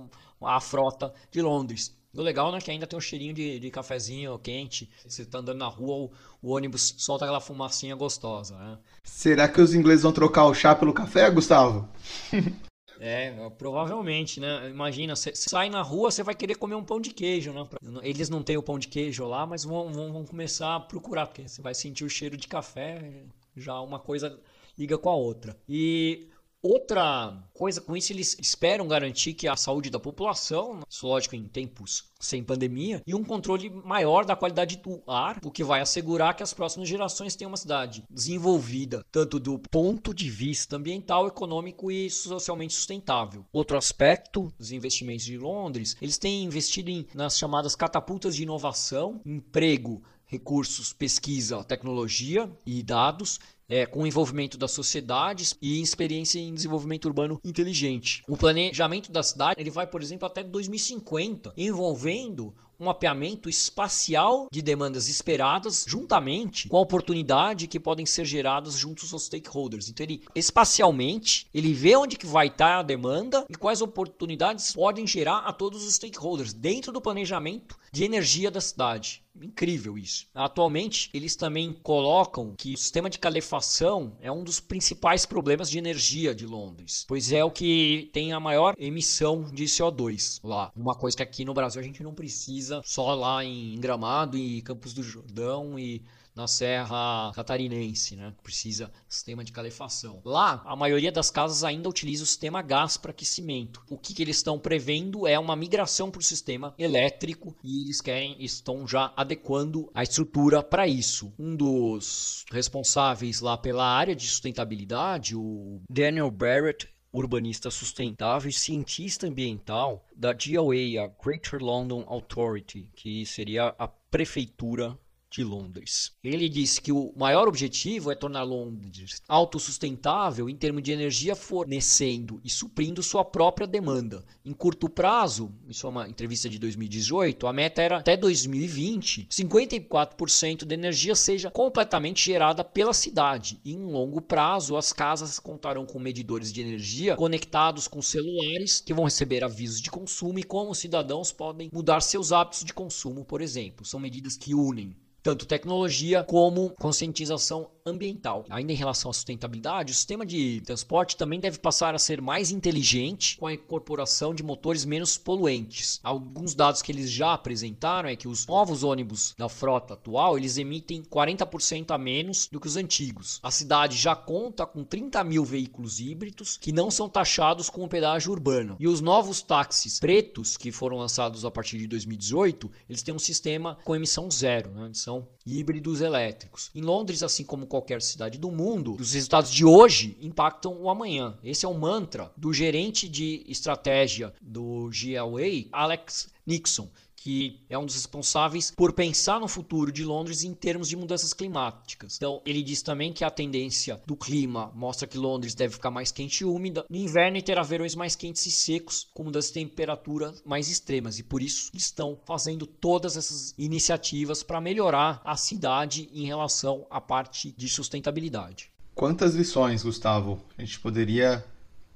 a 0.41 0.61
frota 0.61 1.13
de 1.29 1.41
Londres. 1.41 1.93
O 2.15 2.21
legal 2.21 2.51
né, 2.51 2.57
é 2.57 2.61
que 2.61 2.71
ainda 2.71 2.87
tem 2.87 2.97
um 2.97 3.01
cheirinho 3.01 3.33
de, 3.33 3.59
de 3.59 3.69
cafezinho 3.69 4.39
quente. 4.39 4.89
Você 5.05 5.23
está 5.23 5.39
andando 5.39 5.57
na 5.57 5.67
rua, 5.67 5.95
o, 5.95 6.11
o, 6.41 6.55
ônibus 6.55 6.95
solta 6.97 7.25
aquela 7.25 7.41
fumacinha 7.41 7.95
gostosa. 7.95 8.57
Né? 8.57 8.77
Será 9.03 9.47
que 9.47 9.61
os 9.61 9.73
ingleses 9.73 10.03
vão 10.03 10.13
trocar 10.13 10.45
o 10.45 10.53
chá 10.53 10.73
pelo 10.73 10.93
café, 10.93 11.29
Gustavo? 11.29 11.87
É, 12.97 13.49
provavelmente, 13.57 14.39
né? 14.39 14.69
Imagina, 14.69 15.17
você 15.17 15.35
sai 15.35 15.69
na 15.69 15.81
rua, 15.81 16.09
você 16.09 16.23
vai 16.23 16.33
querer 16.33 16.55
comer 16.55 16.75
um 16.75 16.83
pão 16.83 17.01
de 17.01 17.09
queijo, 17.09 17.51
né? 17.51 17.67
Eles 18.01 18.29
não 18.29 18.41
têm 18.41 18.55
o 18.55 18.63
pão 18.63 18.79
de 18.79 18.87
queijo 18.87 19.25
lá, 19.25 19.45
mas 19.45 19.65
vão, 19.65 19.91
vão, 19.91 20.13
vão 20.13 20.25
começar 20.25 20.75
a 20.75 20.79
procurar, 20.79 21.27
porque 21.27 21.47
você 21.47 21.61
vai 21.61 21.75
sentir 21.75 22.05
o 22.05 22.09
cheiro 22.09 22.37
de 22.37 22.47
café, 22.47 23.23
já 23.55 23.79
uma 23.81 23.99
coisa 23.99 24.39
liga 24.77 24.97
com 24.97 25.09
a 25.09 25.15
outra. 25.15 25.57
E 25.67 26.29
Outra 26.67 27.31
coisa 27.53 27.79
com 27.79 27.95
isso, 27.95 28.11
eles 28.11 28.35
esperam 28.41 28.87
garantir 28.87 29.35
que 29.35 29.47
a 29.47 29.55
saúde 29.55 29.91
da 29.91 29.99
população, 29.99 30.79
isso 30.89 31.05
lógico 31.05 31.35
em 31.35 31.47
tempos 31.47 32.05
sem 32.19 32.43
pandemia, 32.43 33.03
e 33.05 33.13
um 33.13 33.23
controle 33.23 33.69
maior 33.69 34.25
da 34.25 34.35
qualidade 34.35 34.77
do 34.77 34.99
ar, 35.05 35.39
o 35.45 35.51
que 35.51 35.63
vai 35.63 35.79
assegurar 35.79 36.35
que 36.35 36.41
as 36.41 36.55
próximas 36.55 36.89
gerações 36.89 37.35
tenham 37.35 37.51
uma 37.51 37.57
cidade 37.57 38.03
desenvolvida, 38.09 39.05
tanto 39.11 39.39
do 39.39 39.59
ponto 39.59 40.11
de 40.11 40.27
vista 40.27 40.77
ambiental, 40.77 41.27
econômico 41.27 41.91
e 41.91 42.09
socialmente 42.09 42.73
sustentável. 42.73 43.45
Outro 43.53 43.77
aspecto 43.77 44.51
dos 44.57 44.71
investimentos 44.71 45.23
de 45.23 45.37
Londres, 45.37 45.95
eles 46.01 46.17
têm 46.17 46.45
investido 46.45 46.89
em, 46.89 47.05
nas 47.13 47.37
chamadas 47.37 47.75
catapultas 47.75 48.35
de 48.35 48.41
inovação, 48.41 49.21
emprego, 49.23 50.01
recursos, 50.25 50.91
pesquisa, 50.91 51.63
tecnologia 51.63 52.51
e 52.65 52.81
dados, 52.81 53.39
é, 53.67 53.85
com 53.85 54.03
o 54.03 54.07
envolvimento 54.07 54.57
das 54.57 54.71
sociedades 54.71 55.57
e 55.61 55.81
experiência 55.81 56.39
em 56.39 56.53
desenvolvimento 56.53 57.05
urbano 57.05 57.39
inteligente. 57.43 58.23
O 58.27 58.37
planejamento 58.37 59.11
da 59.11 59.23
cidade 59.23 59.59
ele 59.59 59.71
vai, 59.71 59.87
por 59.87 60.01
exemplo, 60.01 60.25
até 60.25 60.43
2050, 60.43 61.53
envolvendo 61.57 62.53
um 62.79 62.85
mapeamento 62.85 63.49
espacial 63.49 64.47
de 64.51 64.61
demandas 64.61 65.07
esperadas, 65.07 65.85
juntamente 65.87 66.67
com 66.67 66.77
a 66.77 66.81
oportunidade 66.81 67.67
que 67.67 67.79
podem 67.79 68.05
ser 68.05 68.25
geradas 68.25 68.77
juntos 68.77 69.13
aos 69.13 69.25
stakeholders. 69.25 69.89
Então, 69.89 70.05
ele 70.05 70.21
espacialmente 70.33 71.47
ele 71.53 71.73
vê 71.73 71.95
onde 71.95 72.17
que 72.17 72.25
vai 72.25 72.47
estar 72.47 72.79
a 72.79 72.83
demanda 72.83 73.45
e 73.49 73.55
quais 73.55 73.81
oportunidades 73.81 74.73
podem 74.73 75.05
gerar 75.07 75.39
a 75.39 75.53
todos 75.53 75.85
os 75.85 75.95
stakeholders 75.95 76.53
dentro 76.53 76.91
do 76.91 77.01
planejamento 77.01 77.77
de 77.91 78.03
energia 78.03 78.51
da 78.51 78.59
cidade. 78.59 79.23
Incrível 79.41 79.97
isso. 79.97 80.27
Atualmente, 80.33 81.09
eles 81.13 81.35
também 81.35 81.73
colocam 81.83 82.53
que 82.57 82.73
o 82.73 82.77
sistema 82.77 83.09
de 83.09 83.19
calefação 83.19 84.15
é 84.21 84.31
um 84.31 84.43
dos 84.43 84.59
principais 84.59 85.25
problemas 85.25 85.69
de 85.69 85.77
energia 85.77 86.33
de 86.33 86.45
Londres, 86.45 87.05
pois 87.07 87.31
é 87.31 87.43
o 87.43 87.51
que 87.51 88.09
tem 88.13 88.31
a 88.31 88.39
maior 88.39 88.75
emissão 88.77 89.43
de 89.43 89.65
CO2 89.65 90.39
lá. 90.43 90.71
Uma 90.75 90.95
coisa 90.95 91.17
que 91.17 91.23
aqui 91.23 91.43
no 91.43 91.53
Brasil 91.53 91.81
a 91.81 91.83
gente 91.83 92.01
não 92.01 92.13
precisa, 92.13 92.64
só 92.83 93.13
lá 93.13 93.43
em 93.43 93.79
Gramado 93.79 94.37
e 94.37 94.61
Campos 94.61 94.93
do 94.93 95.03
Jordão 95.03 95.77
e 95.79 96.03
na 96.35 96.47
Serra 96.47 97.31
Catarinense, 97.33 98.15
né? 98.15 98.33
Precisa 98.43 98.91
sistema 99.07 99.43
de 99.43 99.53
calefação. 99.53 100.21
Lá, 100.25 100.61
a 100.65 100.75
maioria 100.75 101.11
das 101.11 101.31
casas 101.31 101.63
ainda 101.63 101.87
utiliza 101.87 102.23
o 102.23 102.27
sistema 102.27 102.61
gás 102.61 102.97
para 102.97 103.11
aquecimento. 103.11 103.81
O 103.89 103.97
que, 103.97 104.13
que 104.13 104.21
eles 104.21 104.37
estão 104.37 104.59
prevendo 104.59 105.25
é 105.25 105.39
uma 105.39 105.55
migração 105.55 106.11
para 106.11 106.19
o 106.19 106.23
sistema 106.23 106.73
elétrico 106.77 107.55
e 107.63 107.83
eles 107.83 108.01
querem, 108.01 108.35
estão 108.43 108.85
já 108.85 109.13
adequando 109.15 109.89
a 109.93 110.03
estrutura 110.03 110.61
para 110.61 110.85
isso. 110.87 111.31
Um 111.39 111.55
dos 111.55 112.45
responsáveis 112.51 113.39
lá 113.39 113.57
pela 113.57 113.87
área 113.87 114.15
de 114.15 114.27
sustentabilidade, 114.27 115.35
o 115.35 115.79
Daniel 115.89 116.29
Barrett, 116.29 116.89
urbanista 117.15 117.71
sustentável 117.71 118.49
e 118.49 118.53
cientista 118.53 119.25
ambiental 119.25 120.05
da 120.15 120.33
GLA, 120.33 121.01
a 121.03 121.07
Greater 121.23 121.61
London 121.61 122.03
Authority, 122.07 122.89
que 122.93 123.25
seria 123.25 123.73
a 123.79 123.87
prefeitura 123.87 124.97
de 125.29 125.43
Londres. 125.43 126.13
Ele 126.23 126.47
disse 126.47 126.79
que 126.79 126.91
o 126.91 127.13
maior 127.15 127.47
objetivo 127.47 128.11
é 128.11 128.15
tornar 128.15 128.43
Londres 128.43 129.21
autossustentável 129.27 130.49
em 130.49 130.55
termos 130.55 130.83
de 130.83 130.91
energia, 130.91 131.35
fornecendo 131.35 132.39
e 132.43 132.49
suprindo 132.49 133.03
sua 133.03 133.25
própria 133.25 133.67
demanda. 133.67 134.23
Em 134.45 134.53
curto 134.53 134.89
prazo, 134.89 135.51
isso 135.67 135.85
é 135.87 135.89
uma 135.89 136.07
entrevista 136.07 136.49
de 136.49 136.57
2018, 136.57 137.47
a 137.47 137.53
meta 137.53 137.81
era 137.81 137.97
até 137.97 138.15
2020, 138.15 139.27
54% 139.29 140.63
da 140.63 140.73
energia 140.73 141.15
seja 141.15 141.51
completamente 141.51 142.23
gerada 142.23 142.63
pela 142.63 142.93
cidade. 142.93 143.59
E 143.65 143.73
em 143.73 143.85
longo 143.85 144.21
prazo, 144.21 144.77
as 144.77 144.93
casas 144.93 145.39
contarão 145.39 145.85
com 145.85 145.99
medidores 145.99 146.51
de 146.51 146.61
energia 146.61 147.15
conectados 147.15 147.87
com 147.87 148.01
celulares 148.01 148.79
que 148.79 148.93
vão 148.93 149.05
receber 149.05 149.43
avisos 149.43 149.81
de 149.81 149.91
consumo 149.91 150.39
e 150.39 150.43
como 150.43 150.71
os 150.71 150.79
cidadãos 150.79 151.31
podem 151.31 151.69
mudar 151.73 152.01
seus 152.01 152.31
hábitos 152.31 152.63
de 152.63 152.73
consumo, 152.73 153.25
por 153.25 153.41
exemplo. 153.41 153.85
São 153.85 153.99
medidas 153.99 154.37
que 154.37 154.53
unem 154.53 154.95
tanto 155.25 155.47
tecnologia 155.47 156.23
como 156.23 156.69
conscientização 156.79 157.67
ambiental. 157.83 158.45
Ainda 158.47 158.71
em 158.71 158.75
relação 158.75 159.09
à 159.09 159.13
sustentabilidade, 159.13 159.91
o 159.91 159.95
sistema 159.95 160.23
de 160.23 160.61
transporte 160.61 161.17
também 161.17 161.39
deve 161.39 161.57
passar 161.57 161.95
a 161.95 161.99
ser 161.99 162.21
mais 162.21 162.51
inteligente 162.51 163.35
com 163.37 163.47
a 163.47 163.53
incorporação 163.53 164.35
de 164.35 164.43
motores 164.43 164.85
menos 164.85 165.17
poluentes. 165.17 165.99
Alguns 166.03 166.53
dados 166.53 166.83
que 166.83 166.91
eles 166.91 167.09
já 167.09 167.33
apresentaram 167.33 168.07
é 168.07 168.15
que 168.15 168.27
os 168.27 168.45
novos 168.45 168.83
ônibus 168.83 169.33
da 169.35 169.49
frota 169.49 169.95
atual 169.95 170.37
eles 170.37 170.59
emitem 170.59 171.01
40% 171.01 171.89
a 171.89 171.97
menos 171.97 172.47
do 172.51 172.59
que 172.59 172.67
os 172.67 172.75
antigos. 172.75 173.39
A 173.41 173.49
cidade 173.49 173.97
já 173.97 174.15
conta 174.15 174.65
com 174.65 174.83
30 174.83 175.23
mil 175.23 175.43
veículos 175.43 175.99
híbridos 175.99 176.55
que 176.57 176.71
não 176.71 176.91
são 176.91 177.09
taxados 177.09 177.67
com 177.67 177.83
o 177.83 177.89
pedágio 177.89 178.31
urbano. 178.31 178.75
E 178.79 178.87
os 178.87 179.01
novos 179.01 179.41
táxis 179.41 179.99
pretos 179.99 180.55
que 180.55 180.71
foram 180.71 180.97
lançados 180.97 181.45
a 181.45 181.49
partir 181.49 181.79
de 181.79 181.87
2018, 181.87 182.71
eles 182.87 183.01
têm 183.01 183.13
um 183.13 183.19
sistema 183.19 183.77
com 183.83 183.95
emissão 183.95 184.29
zero, 184.29 184.69
né? 184.71 184.91
são 184.93 185.14
híbridos 185.45 186.01
elétricos. 186.01 186.71
Em 186.73 186.81
Londres, 186.81 187.21
assim 187.21 187.43
como 187.43 187.67
qualquer 187.67 188.01
cidade 188.01 188.37
do 188.37 188.51
mundo, 188.51 188.95
os 188.99 189.13
resultados 189.13 189.51
de 189.51 189.63
hoje 189.63 190.17
impactam 190.21 190.81
o 190.81 190.89
amanhã. 190.89 191.37
Esse 191.43 191.65
é 191.65 191.69
o 191.69 191.73
mantra 191.73 192.31
do 192.35 192.51
gerente 192.51 193.07
de 193.07 193.43
estratégia 193.47 194.33
do 194.41 194.89
GLA, 194.89 195.67
Alex 195.71 196.29
Nixon, 196.45 196.89
que 197.25 197.59
é 197.67 197.75
um 197.75 197.87
dos 197.87 197.95
responsáveis 197.95 198.69
por 198.69 198.93
pensar 198.93 199.39
no 199.39 199.47
futuro 199.47 199.91
de 199.91 200.05
Londres 200.05 200.43
em 200.43 200.53
termos 200.53 200.87
de 200.87 200.95
mudanças 200.95 201.33
climáticas. 201.33 202.17
Então, 202.17 202.39
ele 202.45 202.61
diz 202.61 202.83
também 202.83 203.11
que 203.11 203.23
a 203.23 203.31
tendência 203.31 203.99
do 204.05 204.15
clima 204.15 204.71
mostra 204.75 205.07
que 205.07 205.17
Londres 205.17 205.55
deve 205.55 205.73
ficar 205.73 205.89
mais 205.89 206.11
quente 206.11 206.41
e 206.41 206.45
úmida 206.45 206.85
no 206.87 206.95
inverno 206.95 207.37
e 207.37 207.41
terá 207.41 207.63
verões 207.63 207.95
mais 207.95 208.15
quentes 208.15 208.45
e 208.45 208.51
secos, 208.51 209.07
com 209.11 209.23
mudanças 209.23 209.51
de 209.51 209.55
temperatura 209.55 210.35
mais 210.45 210.69
extremas. 210.69 211.17
E 211.17 211.23
por 211.23 211.41
isso 211.41 211.71
estão 211.73 212.15
fazendo 212.27 212.67
todas 212.67 213.17
essas 213.17 213.55
iniciativas 213.57 214.43
para 214.43 214.61
melhorar 214.61 215.19
a 215.25 215.35
cidade 215.35 216.07
em 216.13 216.27
relação 216.27 216.85
à 216.91 217.01
parte 217.01 217.55
de 217.57 217.67
sustentabilidade. 217.67 218.69
Quantas 218.93 219.33
lições, 219.33 219.81
Gustavo, 219.81 220.39
a 220.55 220.61
gente 220.61 220.79
poderia 220.79 221.43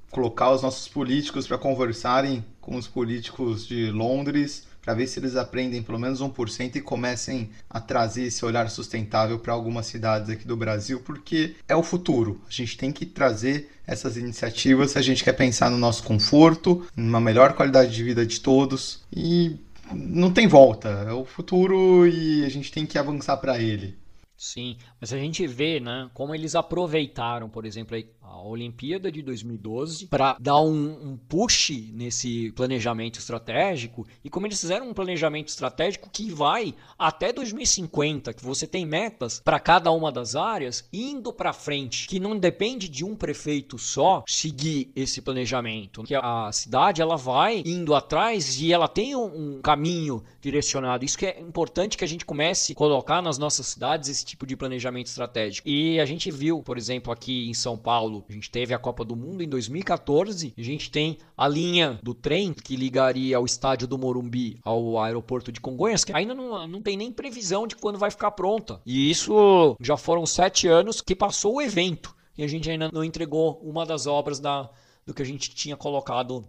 colocar 0.10 0.52
os 0.52 0.64
nossos 0.64 0.88
políticos 0.88 1.46
para 1.46 1.60
conversarem 1.60 2.44
com 2.60 2.76
os 2.76 2.88
políticos 2.88 3.68
de 3.68 3.92
Londres 3.92 4.68
para 4.82 4.94
ver 4.94 5.08
se 5.08 5.20
eles 5.20 5.36
aprendem 5.36 5.84
pelo 5.84 6.00
menos 6.00 6.22
1% 6.22 6.76
e 6.76 6.82
comecem 6.82 7.50
a 7.70 7.80
trazer 7.80 8.24
esse 8.24 8.44
olhar 8.46 8.70
sustentável 8.70 9.40
para 9.40 9.54
algumas 9.54 9.86
cidades 9.86 10.30
aqui 10.30 10.48
do 10.48 10.58
Brasil, 10.58 11.02
porque 11.02 11.56
é 11.68 11.76
o 11.76 11.84
futuro. 11.84 12.42
A 12.48 12.52
gente 12.52 12.78
tem 12.78 12.92
que 12.92 13.06
trazer 13.06 13.70
essas 13.86 14.18
iniciativas 14.18 14.92
se 14.92 14.98
a 14.98 15.02
gente 15.02 15.24
quer 15.24 15.34
pensar 15.34 15.70
no 15.70 15.78
nosso 15.78 16.04
conforto, 16.04 16.86
numa 16.96 17.20
melhor 17.20 17.54
qualidade 17.54 17.94
de 17.94 18.04
vida 18.04 18.26
de 18.26 18.40
todos 18.40 19.02
e 19.16 19.58
não 19.92 20.32
tem 20.32 20.48
volta. 20.48 20.90
É 21.08 21.12
o 21.12 21.26
futuro 21.26 22.08
e 22.08 22.46
a 22.46 22.50
gente 22.50 22.72
tem 22.72 22.86
que 22.86 22.98
avançar 22.98 23.38
para 23.38 23.60
ele. 23.60 23.98
Sim, 24.38 24.78
mas 25.02 25.12
a 25.12 25.18
gente 25.18 25.46
vê, 25.46 25.82
né, 25.82 26.10
como 26.14 26.34
eles 26.34 26.56
aproveitaram, 26.56 27.50
por 27.50 27.66
exemplo, 27.66 27.98
a 28.30 28.42
Olimpíada 28.42 29.12
de 29.12 29.22
2012 29.22 30.08
para 30.08 30.38
dar 30.40 30.62
um, 30.62 31.12
um, 31.12 31.18
push 31.28 31.72
nesse 31.92 32.52
planejamento 32.52 33.20
estratégico 33.20 34.08
e 34.24 34.30
como 34.30 34.46
eles 34.46 34.60
fizeram 34.60 34.90
um 34.90 34.94
planejamento 34.94 35.48
estratégico 35.50 36.10
que 36.12 36.32
vai 36.32 36.74
até 36.98 37.34
2050, 37.34 38.34
que 38.34 38.44
você 38.44 38.68
tem 38.68 38.86
metas 38.86 39.42
para 39.44 39.60
cada 39.60 39.92
uma 39.92 40.12
das 40.12 40.36
áreas 40.36 40.88
indo 40.94 41.34
para 41.34 41.54
frente, 41.54 42.08
que 42.08 42.20
não 42.20 42.38
depende 42.38 42.88
de 42.88 43.04
um 43.04 43.16
prefeito 43.16 43.78
só 43.78 44.24
seguir 44.28 44.92
esse 44.96 45.22
planejamento, 45.22 46.04
que 46.04 46.16
a 46.16 46.52
cidade 46.52 47.02
ela 47.02 47.18
vai 47.18 47.64
indo 47.66 47.96
atrás 47.96 48.60
e 48.62 48.72
ela 48.72 48.88
tem 48.88 49.16
um, 49.16 49.58
um 49.58 49.62
caminho 49.62 50.24
direcionado. 50.42 51.04
Isso 51.04 51.18
que 51.18 51.26
é 51.26 51.40
importante 51.40 51.98
que 51.98 52.04
a 52.04 52.08
gente 52.08 52.26
comece 52.26 52.74
a 52.74 52.76
colocar 52.76 53.22
nas 53.22 53.38
nossas 53.38 53.68
cidades 53.68 54.10
esse 54.10 54.26
tipo 54.26 54.46
de 54.46 54.56
planejamento 54.56 55.08
estratégico. 55.08 55.68
E 55.68 56.00
a 56.00 56.06
gente 56.06 56.32
viu, 56.32 56.62
por 56.62 56.78
exemplo, 56.78 57.12
aqui 57.12 57.50
em 57.50 57.54
São 57.54 57.78
Paulo, 57.78 58.19
a 58.28 58.34
gente 58.34 58.50
teve 58.50 58.74
a 58.74 58.80
Copa 58.80 59.06
do 59.06 59.16
Mundo 59.16 59.44
em 59.44 59.48
2014, 59.48 60.54
a 60.58 60.62
gente 60.62 60.90
tem 60.90 61.18
a 61.38 61.48
linha 61.48 62.00
do 62.04 62.14
trem 62.14 62.54
que 62.54 62.76
ligaria 62.76 63.40
o 63.40 63.46
estádio 63.46 63.88
do 63.88 63.98
Morumbi 63.98 64.60
ao 64.64 65.00
aeroporto 65.00 65.52
de 65.52 65.62
Congonhas, 65.62 66.04
que 66.04 66.14
ainda 66.14 66.34
não, 66.34 66.68
não 66.68 66.82
tem 66.82 66.98
nem 66.98 67.12
previsão 67.12 67.68
de 67.68 67.76
quando 67.76 68.00
vai 68.00 68.12
ficar 68.12 68.32
pronta. 68.32 68.82
E 68.86 69.10
isso 69.10 69.76
já 69.80 69.98
foram 69.98 70.26
sete 70.26 70.68
anos 70.68 71.02
que 71.02 71.16
passou 71.16 71.56
o 71.56 71.62
evento 71.62 72.16
e 72.40 72.44
a 72.44 72.48
gente 72.48 72.72
ainda 72.72 72.90
não 72.92 73.04
entregou 73.04 73.60
uma 73.62 73.86
das 73.86 74.08
obras 74.08 74.40
da, 74.40 74.70
do 75.06 75.14
que 75.14 75.22
a 75.22 75.26
gente 75.26 75.54
tinha 75.54 75.76
colocado 75.76 76.48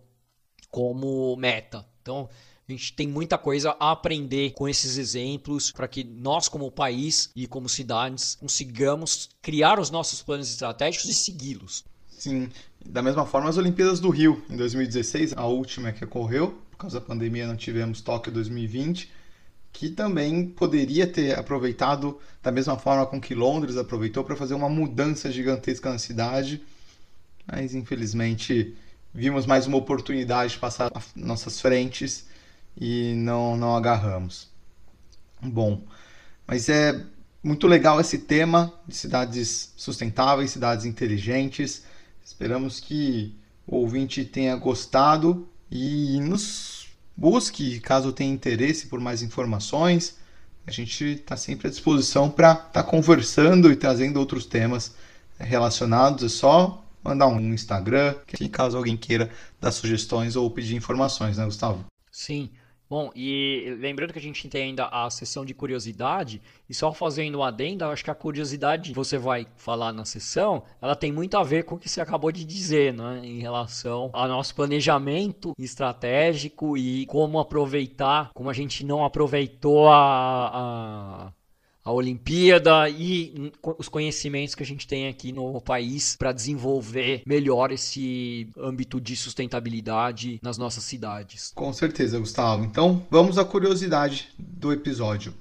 como 0.70 1.34
meta. 1.36 1.84
Então, 2.00 2.28
a 2.72 2.76
gente 2.76 2.92
tem 2.92 3.08
muita 3.08 3.36
coisa 3.36 3.76
a 3.80 3.90
aprender 3.90 4.52
com 4.52 4.68
esses 4.68 4.96
exemplos 4.96 5.72
para 5.72 5.88
que 5.88 6.04
nós, 6.04 6.48
como 6.48 6.70
país 6.70 7.30
e 7.34 7.46
como 7.46 7.68
cidades, 7.68 8.36
consigamos 8.36 9.30
criar 9.42 9.80
os 9.80 9.90
nossos 9.90 10.22
planos 10.22 10.48
estratégicos 10.48 11.08
e 11.08 11.14
segui-los. 11.14 11.84
Sim, 12.08 12.50
da 12.84 13.02
mesma 13.02 13.26
forma 13.26 13.48
as 13.48 13.56
Olimpíadas 13.56 13.98
do 13.98 14.10
Rio, 14.10 14.42
em 14.48 14.56
2016, 14.56 15.32
a 15.36 15.46
última 15.46 15.90
que 15.90 16.04
ocorreu, 16.04 16.58
por 16.70 16.76
causa 16.76 17.00
da 17.00 17.06
pandemia 17.06 17.46
não 17.46 17.56
tivemos 17.56 18.00
Tóquio 18.00 18.32
2020, 18.32 19.10
que 19.72 19.88
também 19.88 20.46
poderia 20.46 21.06
ter 21.06 21.38
aproveitado 21.38 22.18
da 22.42 22.50
mesma 22.50 22.76
forma 22.76 23.06
com 23.06 23.20
que 23.20 23.34
Londres 23.34 23.76
aproveitou 23.76 24.24
para 24.24 24.36
fazer 24.36 24.54
uma 24.54 24.68
mudança 24.68 25.30
gigantesca 25.30 25.90
na 25.90 25.98
cidade, 25.98 26.62
mas 27.46 27.74
infelizmente 27.74 28.76
vimos 29.12 29.46
mais 29.46 29.66
uma 29.66 29.76
oportunidade 29.76 30.52
de 30.52 30.58
passar 30.58 30.90
nossas 31.16 31.60
frentes 31.60 32.26
e 32.76 33.14
não, 33.14 33.56
não 33.56 33.76
agarramos. 33.76 34.48
Bom, 35.40 35.82
mas 36.46 36.68
é 36.68 37.04
muito 37.42 37.66
legal 37.66 38.00
esse 38.00 38.18
tema 38.18 38.72
de 38.86 38.94
cidades 38.94 39.72
sustentáveis, 39.76 40.50
cidades 40.50 40.84
inteligentes. 40.84 41.84
Esperamos 42.24 42.80
que 42.80 43.34
o 43.66 43.76
ouvinte 43.76 44.24
tenha 44.24 44.54
gostado 44.56 45.48
e 45.70 46.20
nos 46.20 46.88
busque 47.16 47.80
caso 47.80 48.12
tenha 48.12 48.32
interesse 48.32 48.86
por 48.86 49.00
mais 49.00 49.22
informações. 49.22 50.18
A 50.66 50.70
gente 50.70 51.04
está 51.04 51.36
sempre 51.36 51.68
à 51.68 51.70
disposição 51.70 52.30
para 52.30 52.52
estar 52.52 52.66
tá 52.68 52.82
conversando 52.82 53.72
e 53.72 53.76
trazendo 53.76 54.18
outros 54.18 54.44
temas 54.44 54.94
relacionados. 55.38 56.22
É 56.24 56.28
só 56.28 56.84
mandar 57.02 57.28
um 57.28 57.54
Instagram, 57.54 58.14
que 58.26 58.48
caso 58.48 58.76
alguém 58.76 58.96
queira 58.96 59.30
dar 59.60 59.72
sugestões 59.72 60.36
ou 60.36 60.50
pedir 60.50 60.76
informações, 60.76 61.38
né, 61.38 61.44
Gustavo? 61.44 61.84
Sim. 62.12 62.50
Bom, 62.90 63.12
e 63.14 63.76
lembrando 63.78 64.12
que 64.12 64.18
a 64.18 64.22
gente 64.22 64.48
tem 64.48 64.64
ainda 64.64 64.86
a 64.86 65.08
sessão 65.10 65.44
de 65.44 65.54
curiosidade, 65.54 66.42
e 66.68 66.74
só 66.74 66.92
fazendo 66.92 67.38
um 67.38 67.44
adendo, 67.44 67.84
acho 67.84 68.02
que 68.02 68.10
a 68.10 68.14
curiosidade 68.16 68.90
que 68.90 68.96
você 68.96 69.16
vai 69.16 69.46
falar 69.56 69.92
na 69.92 70.04
sessão, 70.04 70.64
ela 70.82 70.96
tem 70.96 71.12
muito 71.12 71.36
a 71.38 71.44
ver 71.44 71.62
com 71.62 71.76
o 71.76 71.78
que 71.78 71.88
você 71.88 72.00
acabou 72.00 72.32
de 72.32 72.44
dizer, 72.44 72.92
né? 72.92 73.20
Em 73.22 73.38
relação 73.38 74.10
ao 74.12 74.26
nosso 74.26 74.56
planejamento 74.56 75.54
estratégico 75.56 76.76
e 76.76 77.06
como 77.06 77.38
aproveitar, 77.38 78.32
como 78.34 78.50
a 78.50 78.52
gente 78.52 78.84
não 78.84 79.04
aproveitou 79.04 79.88
a, 79.88 80.48
a 81.28 81.32
a 81.90 81.92
Olimpíada 81.92 82.88
e 82.88 83.52
os 83.78 83.88
conhecimentos 83.88 84.54
que 84.54 84.62
a 84.62 84.66
gente 84.66 84.86
tem 84.86 85.08
aqui 85.08 85.32
no 85.32 85.60
país 85.60 86.16
para 86.16 86.32
desenvolver 86.32 87.22
melhor 87.26 87.72
esse 87.72 88.48
âmbito 88.56 89.00
de 89.00 89.16
sustentabilidade 89.16 90.38
nas 90.42 90.56
nossas 90.56 90.84
cidades. 90.84 91.50
Com 91.54 91.72
certeza, 91.72 92.18
Gustavo. 92.18 92.64
Então, 92.64 93.04
vamos 93.10 93.38
à 93.38 93.44
curiosidade 93.44 94.28
do 94.38 94.72
episódio. 94.72 95.34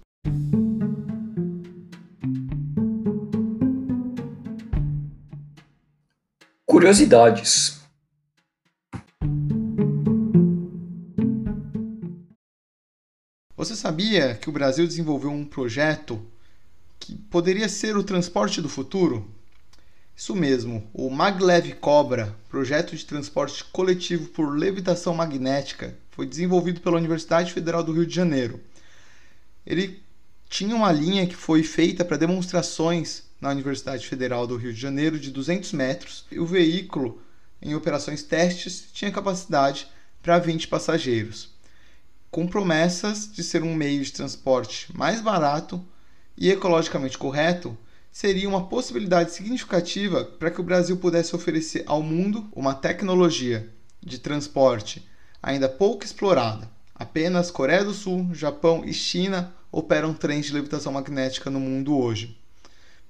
Curiosidades. 6.65 7.79
Você 13.55 13.75
sabia 13.75 14.35
que 14.35 14.49
o 14.49 14.53
Brasil 14.53 14.87
desenvolveu 14.87 15.29
um 15.29 15.43
projeto 15.43 16.25
poderia 17.15 17.69
ser 17.69 17.97
o 17.97 18.03
transporte 18.03 18.61
do 18.61 18.69
futuro? 18.69 19.29
Isso 20.15 20.35
mesmo, 20.35 20.89
o 20.93 21.09
Maglev 21.09 21.73
Cobra, 21.75 22.35
projeto 22.49 22.95
de 22.95 23.05
transporte 23.05 23.63
coletivo 23.65 24.27
por 24.29 24.57
levitação 24.57 25.13
magnética, 25.13 25.97
foi 26.11 26.25
desenvolvido 26.25 26.81
pela 26.81 26.97
Universidade 26.97 27.53
Federal 27.53 27.83
do 27.83 27.93
Rio 27.93 28.05
de 28.05 28.13
Janeiro. 28.13 28.59
Ele 29.65 30.03
tinha 30.49 30.75
uma 30.75 30.91
linha 30.91 31.25
que 31.25 31.35
foi 31.35 31.63
feita 31.63 32.03
para 32.03 32.17
demonstrações 32.17 33.23
na 33.39 33.49
Universidade 33.49 34.05
Federal 34.05 34.45
do 34.45 34.57
Rio 34.57 34.73
de 34.73 34.79
Janeiro 34.79 35.19
de 35.19 35.31
200 35.31 35.71
metros 35.73 36.25
e 36.31 36.39
o 36.39 36.45
veículo, 36.45 37.21
em 37.61 37.73
operações 37.75 38.23
testes, 38.23 38.87
tinha 38.91 39.11
capacidade 39.11 39.87
para 40.21 40.39
20 40.39 40.67
passageiros 40.67 41.57
com 42.31 42.47
promessas 42.47 43.31
de 43.31 43.43
ser 43.43 43.63
um 43.63 43.73
meio 43.73 44.03
de 44.03 44.11
transporte 44.11 44.95
mais 44.95 45.21
barato 45.21 45.83
e 46.39 46.49
ecologicamente 46.49 47.17
correto, 47.17 47.77
seria 48.09 48.47
uma 48.47 48.67
possibilidade 48.67 49.33
significativa 49.33 50.23
para 50.23 50.49
que 50.49 50.61
o 50.61 50.63
Brasil 50.63 50.95
pudesse 50.95 51.35
oferecer 51.35 51.83
ao 51.85 52.01
mundo 52.01 52.47
uma 52.55 52.73
tecnologia 52.73 53.69
de 54.01 54.17
transporte 54.17 55.05
ainda 55.43 55.67
pouco 55.67 56.05
explorada. 56.05 56.69
Apenas 56.95 57.51
Coreia 57.51 57.83
do 57.83 57.93
Sul, 57.93 58.29
Japão 58.33 58.83
e 58.85 58.93
China 58.93 59.53
operam 59.71 60.13
trens 60.13 60.45
de 60.45 60.53
levitação 60.53 60.93
magnética 60.93 61.49
no 61.49 61.59
mundo 61.59 61.97
hoje. 61.97 62.37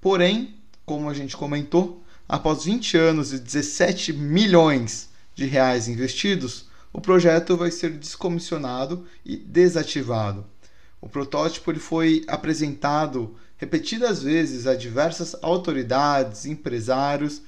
Porém, 0.01 0.55
como 0.85 1.07
a 1.07 1.13
gente 1.13 1.37
comentou, 1.37 2.03
após 2.27 2.65
20 2.65 2.97
anos 2.97 3.31
e 3.31 3.39
17 3.39 4.11
milhões 4.11 5.09
de 5.35 5.45
reais 5.45 5.87
investidos, 5.87 6.67
o 6.91 6.99
projeto 6.99 7.55
vai 7.55 7.69
ser 7.69 7.91
descomissionado 7.91 9.05
e 9.23 9.37
desativado. 9.37 10.45
O 11.01 11.07
protótipo 11.07 11.71
ele 11.71 11.79
foi 11.79 12.23
apresentado 12.27 13.35
repetidas 13.57 14.23
vezes 14.23 14.67
a 14.67 14.75
diversas 14.75 15.35
autoridades, 15.41 16.45
empresários, 16.45 17.41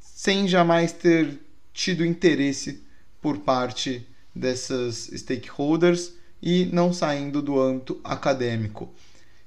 sem 0.00 0.48
jamais 0.48 0.92
ter 0.92 1.38
tido 1.72 2.04
interesse 2.04 2.82
por 3.20 3.38
parte 3.38 4.06
dessas 4.34 5.10
stakeholders 5.14 6.12
e 6.40 6.66
não 6.66 6.92
saindo 6.92 7.42
do 7.42 7.60
âmbito 7.60 8.00
acadêmico. 8.04 8.92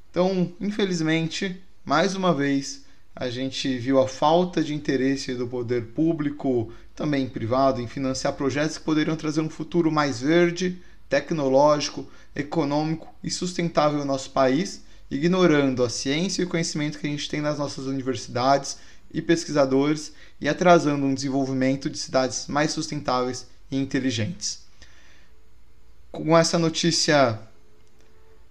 Então, 0.09 0.51
infelizmente, 0.59 1.61
mais 1.85 2.15
uma 2.15 2.33
vez, 2.33 2.85
a 3.15 3.29
gente 3.29 3.77
viu 3.77 3.99
a 3.99 4.07
falta 4.07 4.63
de 4.63 4.73
interesse 4.73 5.33
do 5.33 5.47
poder 5.47 5.87
público, 5.87 6.71
também 6.95 7.27
privado, 7.29 7.81
em 7.81 7.87
financiar 7.87 8.33
projetos 8.33 8.77
que 8.77 8.83
poderiam 8.83 9.15
trazer 9.15 9.41
um 9.41 9.49
futuro 9.49 9.91
mais 9.91 10.21
verde, 10.21 10.81
tecnológico, 11.09 12.07
econômico 12.35 13.13
e 13.23 13.29
sustentável 13.29 13.99
ao 13.99 14.05
nosso 14.05 14.31
país, 14.31 14.83
ignorando 15.09 15.83
a 15.83 15.89
ciência 15.89 16.41
e 16.41 16.45
o 16.45 16.49
conhecimento 16.49 16.97
que 16.97 17.07
a 17.07 17.09
gente 17.09 17.29
tem 17.29 17.41
nas 17.41 17.59
nossas 17.59 17.85
universidades 17.85 18.77
e 19.13 19.21
pesquisadores 19.21 20.13
e 20.39 20.47
atrasando 20.47 21.05
um 21.05 21.13
desenvolvimento 21.13 21.89
de 21.89 21.97
cidades 21.97 22.47
mais 22.47 22.71
sustentáveis 22.71 23.45
e 23.69 23.77
inteligentes. 23.77 24.61
Com 26.11 26.37
essa 26.37 26.57
notícia 26.57 27.39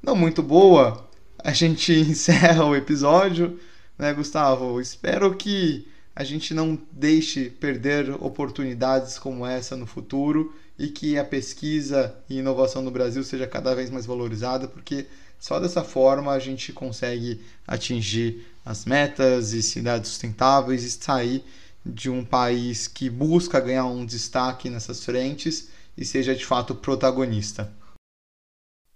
não 0.02 0.14
muito 0.14 0.42
boa, 0.42 1.08
a 1.38 1.52
gente 1.52 1.92
encerra 2.00 2.64
o 2.64 2.76
episódio, 2.76 3.58
né, 3.98 4.12
Gustavo? 4.12 4.80
Espero 4.80 5.34
que 5.34 5.86
a 6.14 6.24
gente 6.24 6.52
não 6.52 6.78
deixe 6.92 7.48
perder 7.48 8.10
oportunidades 8.22 9.18
como 9.18 9.46
essa 9.46 9.76
no 9.76 9.86
futuro 9.86 10.54
e 10.80 10.88
que 10.88 11.18
a 11.18 11.24
pesquisa 11.24 12.16
e 12.26 12.38
inovação 12.38 12.80
no 12.80 12.90
Brasil 12.90 13.22
seja 13.22 13.46
cada 13.46 13.74
vez 13.74 13.90
mais 13.90 14.06
valorizada, 14.06 14.66
porque 14.66 15.06
só 15.38 15.60
dessa 15.60 15.84
forma 15.84 16.32
a 16.32 16.38
gente 16.38 16.72
consegue 16.72 17.44
atingir 17.66 18.46
as 18.64 18.86
metas 18.86 19.52
e 19.52 19.62
cidades 19.62 20.08
sustentáveis 20.08 20.82
e 20.82 20.90
sair 20.90 21.44
de 21.84 22.08
um 22.08 22.24
país 22.24 22.88
que 22.88 23.10
busca 23.10 23.60
ganhar 23.60 23.84
um 23.84 24.06
destaque 24.06 24.70
nessas 24.70 25.04
frentes 25.04 25.68
e 25.98 26.04
seja 26.04 26.34
de 26.34 26.46
fato 26.46 26.74
protagonista. 26.74 27.70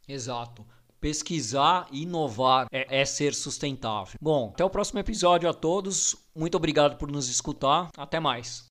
Exato. 0.08 0.64
Pesquisar 0.98 1.86
e 1.92 2.04
inovar 2.04 2.66
é, 2.72 3.02
é, 3.02 3.04
ser 3.04 3.34
sustentável. 3.34 4.14
Bom, 4.18 4.52
até 4.54 4.64
o 4.64 4.70
próximo 4.70 5.00
episódio 5.00 5.50
a 5.50 5.52
todos. 5.52 6.16
Muito 6.34 6.56
obrigado 6.56 6.96
por 6.96 7.12
nos 7.12 7.28
escutar. 7.28 7.90
Até 7.94 8.18
mais. 8.18 8.64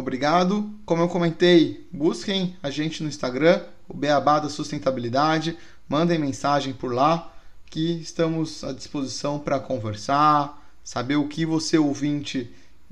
Obrigado. 0.00 0.68
Como 0.86 1.02
eu 1.02 1.08
comentei, 1.08 1.86
busquem 1.92 2.56
a 2.62 2.70
gente 2.70 3.02
no 3.02 3.08
Instagram, 3.08 3.62
o 3.86 3.94
Beabá 3.94 4.40
da 4.40 4.48
Sustentabilidade. 4.48 5.58
Mandem 5.86 6.18
mensagem 6.18 6.72
por 6.72 6.92
lá 6.92 7.32
que 7.66 8.00
estamos 8.00 8.64
à 8.64 8.72
disposição 8.72 9.38
para 9.38 9.60
conversar, 9.60 10.66
saber 10.82 11.16
o 11.16 11.28
que 11.28 11.44
você 11.44 11.78
ouvinte 11.78 12.50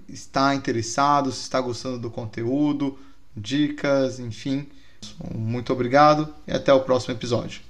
está 0.09 0.55
interessado, 0.55 1.33
se 1.33 1.41
está 1.41 1.61
gostando 1.61 1.99
do 1.99 2.11
conteúdo, 2.11 2.99
dicas, 3.35 4.21
enfim. 4.21 4.67
Muito 5.35 5.73
obrigado 5.73 6.33
e 6.47 6.53
até 6.53 6.73
o 6.73 6.81
próximo 6.81 7.15
episódio. 7.15 7.68